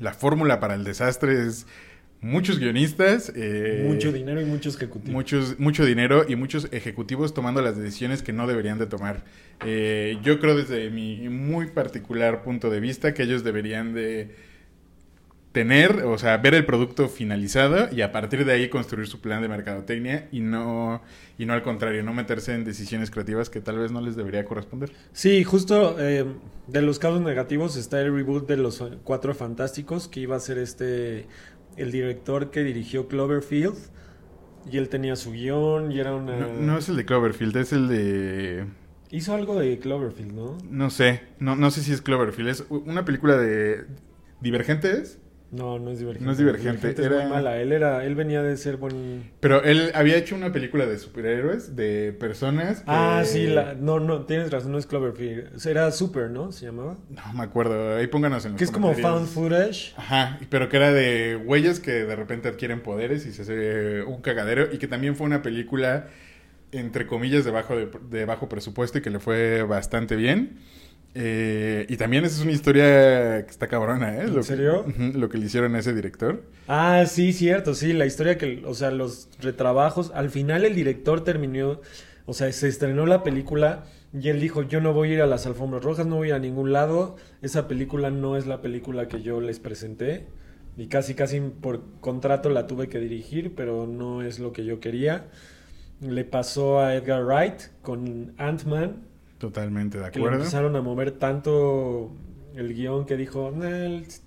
[0.00, 1.66] la fórmula para el desastre es
[2.22, 3.30] muchos guionistas.
[3.36, 5.12] Eh, mucho dinero y muchos ejecutivos.
[5.12, 9.24] Muchos, mucho dinero y muchos ejecutivos tomando las decisiones que no deberían de tomar.
[9.66, 14.34] Eh, yo creo desde mi muy particular punto de vista que ellos deberían de
[15.52, 19.42] tener, o sea, ver el producto finalizado y a partir de ahí construir su plan
[19.42, 21.02] de mercadotecnia y no
[21.38, 24.44] y no al contrario, no meterse en decisiones creativas que tal vez no les debería
[24.44, 24.92] corresponder.
[25.12, 26.24] Sí, justo eh,
[26.68, 30.58] de los casos negativos está el reboot de los Cuatro Fantásticos que iba a ser
[30.58, 31.26] este
[31.76, 33.76] el director que dirigió Cloverfield.
[34.70, 36.36] Y él tenía su guion y era una...
[36.36, 38.66] No, es el de Cloverfield, es el de...
[39.10, 40.56] Hizo algo de Cloverfield, ¿no?
[40.70, 42.48] No sé, no, no sé si es Cloverfield.
[42.48, 43.86] Es una película de...
[44.40, 45.18] ¿Divergentes?
[45.52, 46.24] No, no es divergente.
[46.24, 46.94] No es divergente.
[46.98, 47.20] era...
[47.20, 47.60] muy mala.
[47.60, 49.30] Él era, él venía de ser buen.
[49.38, 52.82] Pero él había hecho una película de superhéroes, de personas.
[52.86, 53.74] Ah, sí, la...
[53.74, 55.64] no, no, tienes razón, no es Cloverfield.
[55.66, 56.52] Era Super, ¿no?
[56.52, 56.96] Se llamaba.
[57.10, 57.96] No me acuerdo.
[57.96, 59.92] Ahí pónganos en los Que es como found footage.
[59.98, 64.22] Ajá, pero que era de huellas que de repente adquieren poderes y se hace un
[64.22, 64.72] cagadero.
[64.72, 66.08] Y que también fue una película
[66.72, 70.58] entre comillas de bajo, de bajo presupuesto y que le fue bastante bien.
[71.14, 74.22] Eh, y también esa es una historia que está cabrona, ¿eh?
[74.22, 74.86] ¿En serio?
[75.14, 76.42] lo que le hicieron a ese director.
[76.68, 81.22] Ah, sí, cierto, sí, la historia que, o sea, los retrabajos, al final el director
[81.22, 81.80] terminó,
[82.24, 85.26] o sea, se estrenó la película y él dijo, yo no voy a ir a
[85.26, 88.62] las alfombras rojas, no voy a ir a ningún lado, esa película no es la
[88.62, 90.26] película que yo les presenté
[90.76, 94.80] y casi, casi por contrato la tuve que dirigir, pero no es lo que yo
[94.80, 95.26] quería.
[96.00, 99.11] Le pasó a Edgar Wright con Ant-Man
[99.42, 100.28] Totalmente de acuerdo.
[100.28, 102.12] Que empezaron a mover tanto
[102.54, 103.52] el guion que dijo,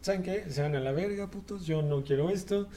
[0.01, 0.43] ¿saben qué?
[0.49, 2.68] Se van a la verga, putos, yo no quiero esto.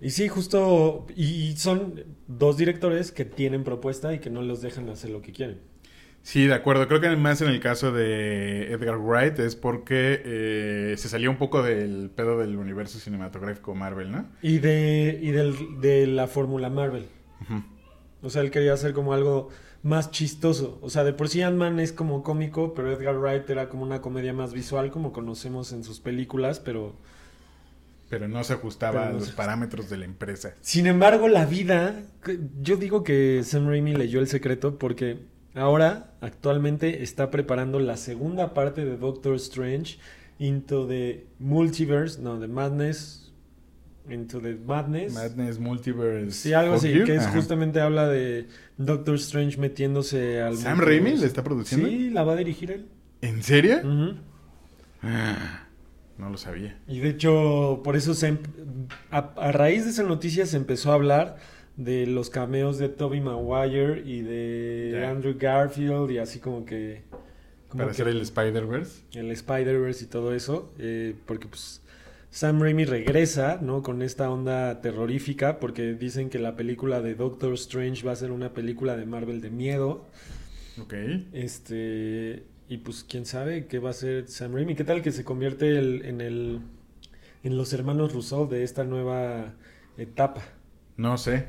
[0.00, 4.88] Y sí, justo, y son dos directores que tienen propuesta y que no los dejan
[4.88, 5.58] hacer lo que quieren.
[6.22, 6.86] Sí, de acuerdo.
[6.86, 11.38] Creo que más en el caso de Edgar Wright es porque eh, se salió un
[11.38, 14.28] poco del pedo del universo cinematográfico Marvel, ¿no?
[14.42, 17.06] Y de, y del, de la fórmula Marvel.
[18.22, 19.48] O sea, él quería hacer como algo
[19.82, 20.78] más chistoso.
[20.82, 24.00] O sea, de por sí Ant-Man es como cómico, pero Edgar Wright era como una
[24.00, 26.94] comedia más visual, como conocemos en sus películas, pero...
[28.08, 30.54] Pero no se ajustaba a los parámetros de la empresa.
[30.60, 32.02] Sin embargo, la vida...
[32.60, 35.20] Yo digo que Sam Raimi leyó el secreto porque
[35.54, 39.98] ahora, actualmente, está preparando la segunda parte de Doctor Strange
[40.40, 43.29] Into the Multiverse, no, The Madness,
[44.08, 45.12] Into the Madness.
[45.12, 46.32] Madness Multiverse.
[46.32, 48.46] Sí, algo así, que es justamente habla de
[48.78, 50.56] Doctor Strange metiéndose al.
[50.56, 51.88] ¿Sam Raimi le está produciendo?
[51.88, 52.86] Sí, la va a dirigir él.
[53.20, 53.80] ¿En serio?
[55.02, 55.66] Ah,
[56.18, 56.78] no lo sabía.
[56.88, 58.38] Y de hecho, por eso se,
[59.10, 61.36] a, raíz de esa noticia se empezó a hablar
[61.76, 65.06] de los cameos de Toby Maguire y de.
[65.06, 67.02] Andrew Garfield y así como que...
[67.68, 69.02] como Para que hacer el Spider-Verse.
[69.14, 71.82] el Spider-Verse y todo eso, eh, porque pues
[72.30, 73.82] Sam Raimi regresa, ¿no?
[73.82, 78.30] Con esta onda terrorífica, porque dicen que la película de Doctor Strange va a ser
[78.30, 80.06] una película de Marvel de miedo,
[80.80, 80.94] Ok.
[81.32, 85.24] este, y pues quién sabe qué va a ser Sam Raimi, qué tal que se
[85.24, 86.60] convierte el- en el,
[87.42, 89.54] en los hermanos Rousseau de esta nueva
[89.98, 90.42] etapa.
[90.96, 91.46] No sé.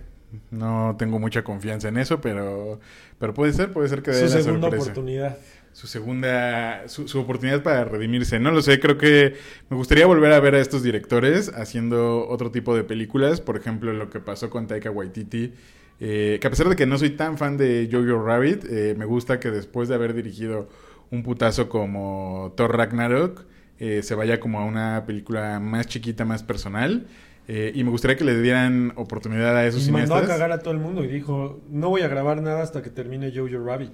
[0.50, 2.80] No tengo mucha confianza en eso, pero,
[3.20, 4.84] pero puede ser, puede ser que dé Su la segunda sorpresa.
[4.92, 5.38] oportunidad.
[5.74, 8.40] Su segunda, su, su oportunidad para redimirse.
[8.40, 9.36] No lo sé, creo que
[9.70, 13.40] me gustaría volver a ver a estos directores haciendo otro tipo de películas.
[13.42, 15.54] Por ejemplo, lo que pasó con Taika Waititi.
[16.00, 19.06] eh, que a pesar de que no soy tan fan de Jojo Rabbit, eh, me
[19.06, 20.68] gusta que después de haber dirigido
[21.12, 23.46] un putazo como Thor Ragnarok,
[23.80, 27.08] eh, se vaya como a una película más chiquita, más personal.
[27.48, 30.60] Eh, y me gustaría que le dieran oportunidad a esos Y mandó a cagar a
[30.60, 33.92] todo el mundo y dijo, no voy a grabar nada hasta que termine Jojo Rabbit.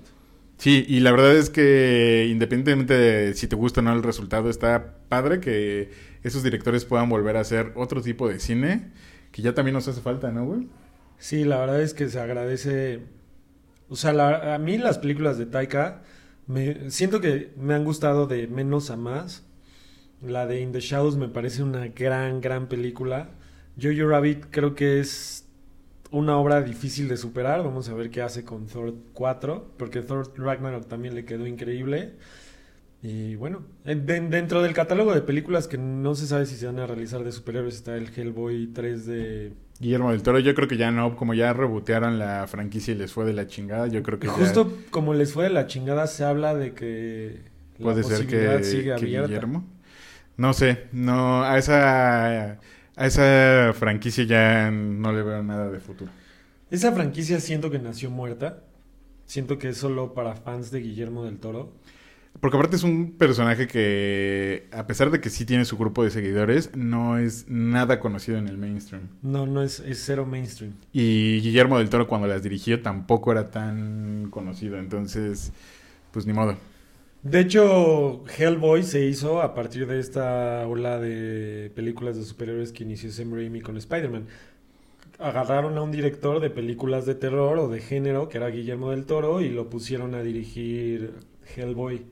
[0.58, 4.49] Sí, y la verdad es que independientemente de si te gusta o no el resultado,
[4.49, 5.91] está padre que
[6.24, 8.91] esos directores puedan volver a hacer otro tipo de cine,
[9.32, 10.68] que ya también nos hace falta, ¿no, güey?
[11.20, 13.01] Sí, la verdad es que se agradece.
[13.89, 16.03] O sea, la- a mí las películas de Taika
[16.47, 19.45] me siento que me han gustado de menos a más.
[20.22, 23.32] La de In the Shadows me parece una gran, gran película.
[23.82, 25.47] Jojo Rabbit creo que es
[26.12, 27.64] una obra difícil de superar.
[27.64, 32.14] Vamos a ver qué hace con Thor 4, porque Thor Ragnarok también le quedó increíble.
[33.03, 36.66] Y bueno, en- den- dentro del catálogo de películas que no se sabe si se
[36.66, 40.68] van a realizar de superhéroes está el Hellboy 3 de Guillermo del Toro, yo creo
[40.68, 44.01] que ya no, como ya rebotearon la franquicia y les fue de la chingada, yo
[44.01, 47.41] creo que ya Justo como les fue de la chingada, se habla de que
[47.78, 49.05] la puede ser que, sigue que.
[49.05, 49.64] Guillermo.
[50.36, 52.60] No sé, no, a esa,
[52.98, 56.12] a esa franquicia ya no le veo nada de futuro.
[56.72, 58.64] Esa franquicia siento que nació muerta.
[59.26, 61.74] Siento que es solo para fans de Guillermo del Toro.
[62.39, 66.12] Porque aparte es un personaje que, a pesar de que sí tiene su grupo de
[66.12, 69.10] seguidores, no es nada conocido en el mainstream.
[69.22, 70.74] No, no es, es cero mainstream.
[70.91, 75.52] Y Guillermo del Toro cuando las dirigió tampoco era tan conocido, entonces,
[76.12, 76.58] pues ni modo.
[77.30, 82.86] De hecho, Hellboy se hizo a partir de esta ola de películas de superhéroes que
[82.86, 84.28] inició Sam Raimi con Spider-Man.
[85.20, 89.06] Agarraron a un director de películas de terror o de género, que era Guillermo del
[89.06, 91.16] Toro, y lo pusieron a dirigir
[91.54, 92.06] Hellboy.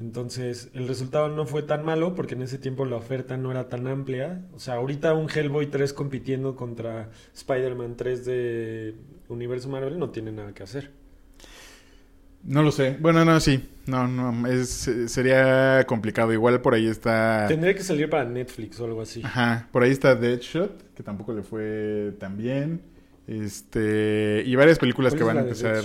[0.00, 3.68] Entonces, el resultado no fue tan malo porque en ese tiempo la oferta no era
[3.68, 4.48] tan amplia.
[4.52, 8.94] O sea, ahorita un Hellboy 3 compitiendo contra Spider-Man 3 de
[9.28, 10.99] Universo Marvel no tiene nada que hacer.
[12.44, 12.96] No lo sé.
[13.00, 13.68] Bueno, no, sí.
[13.86, 16.32] No, no, es, sería complicado.
[16.32, 17.46] Igual por ahí está...
[17.48, 19.20] Tendría que salir para Netflix o algo así.
[19.24, 22.82] Ajá, por ahí está Deadshot, que tampoco le fue tan bien.
[23.26, 25.84] Este, y varias películas ¿Cuál que van a empezar,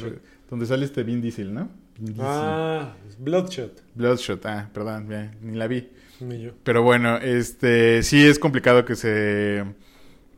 [0.50, 1.70] donde sale este Vin Diesel, ¿no?
[1.98, 2.26] Vin Diesel.
[2.26, 3.84] Ah, Bloodshot.
[3.94, 5.90] Bloodshot, ah, perdón, ya, ni la vi.
[6.22, 6.52] Ni yo.
[6.64, 9.64] Pero bueno, este sí es complicado que se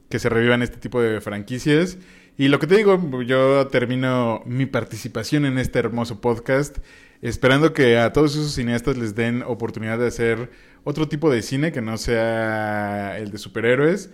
[0.09, 1.97] que se revivan este tipo de franquicias.
[2.37, 6.77] Y lo que te digo, yo termino mi participación en este hermoso podcast
[7.21, 10.51] esperando que a todos esos cineastas les den oportunidad de hacer
[10.83, 14.11] otro tipo de cine que no sea el de superhéroes.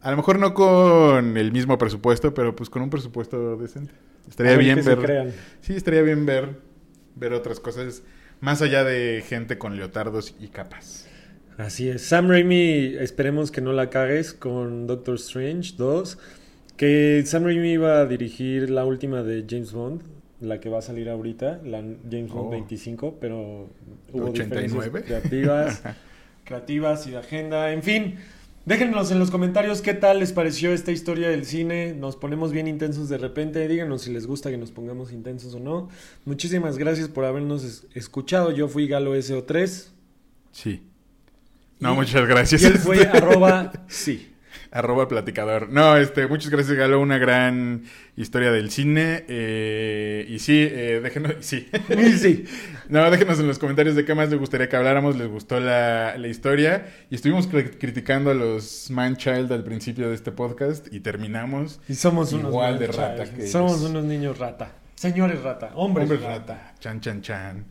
[0.00, 3.92] A lo mejor no con el mismo presupuesto, pero pues con un presupuesto decente.
[4.26, 5.34] Estaría bien ver.
[5.60, 6.70] Sí, estaría bien ver
[7.14, 8.02] ver otras cosas
[8.40, 11.06] más allá de gente con leotardos y capas.
[11.58, 12.02] Así es.
[12.02, 16.18] Sam Raimi, esperemos que no la cagues con Doctor Strange 2.
[16.80, 20.00] Que Sam Raimi iba a dirigir la última de James Bond,
[20.40, 22.50] la que va a salir ahorita, la James Bond Oh.
[22.50, 23.68] 25, pero
[24.14, 24.62] hubo 89.
[24.62, 25.82] diferencias creativas,
[26.44, 27.70] creativas y de agenda.
[27.74, 28.14] En fin,
[28.64, 31.92] déjenos en los comentarios qué tal les pareció esta historia del cine.
[31.92, 33.68] Nos ponemos bien intensos de repente.
[33.68, 35.90] Díganos si les gusta que nos pongamos intensos o no.
[36.24, 38.52] Muchísimas gracias por habernos es- escuchado.
[38.52, 39.88] Yo fui Galo SO3.
[40.52, 40.82] Sí.
[41.78, 42.62] No, Y- muchas gracias.
[42.62, 44.28] Y él fue arroba sí.
[44.72, 45.68] Arroba platicador.
[45.68, 47.00] No, este, muchas gracias, Galo.
[47.00, 47.82] Una gran
[48.16, 49.24] historia del cine.
[49.28, 51.68] eh, y sí, eh, déjenos, sí.
[52.18, 52.44] Sí.
[52.88, 55.16] No, déjenos en los comentarios de qué más les gustaría que habláramos.
[55.16, 56.86] ¿Les gustó la, la historia?
[57.08, 61.80] Y estuvimos cri- criticando a los Man-Child al principio de este podcast y terminamos.
[61.88, 63.90] Y somos unos Igual de niños rata que Somos ellos.
[63.90, 64.72] unos niños rata.
[64.96, 65.70] Señores rata.
[65.76, 66.54] Hombres, Hombres rata.
[66.54, 66.74] rata.
[66.80, 67.64] Chan, chan, chan.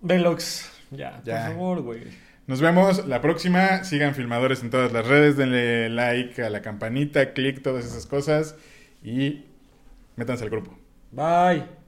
[0.00, 0.70] Velox.
[0.90, 1.46] Ya, Ya.
[1.46, 2.02] por favor, güey.
[2.46, 3.84] Nos vemos la próxima.
[3.84, 5.36] Sigan filmadores en todas las redes.
[5.36, 8.56] Denle like a la campanita, click, todas esas cosas.
[9.02, 9.44] Y
[10.16, 10.78] métanse al grupo.
[11.10, 11.83] Bye.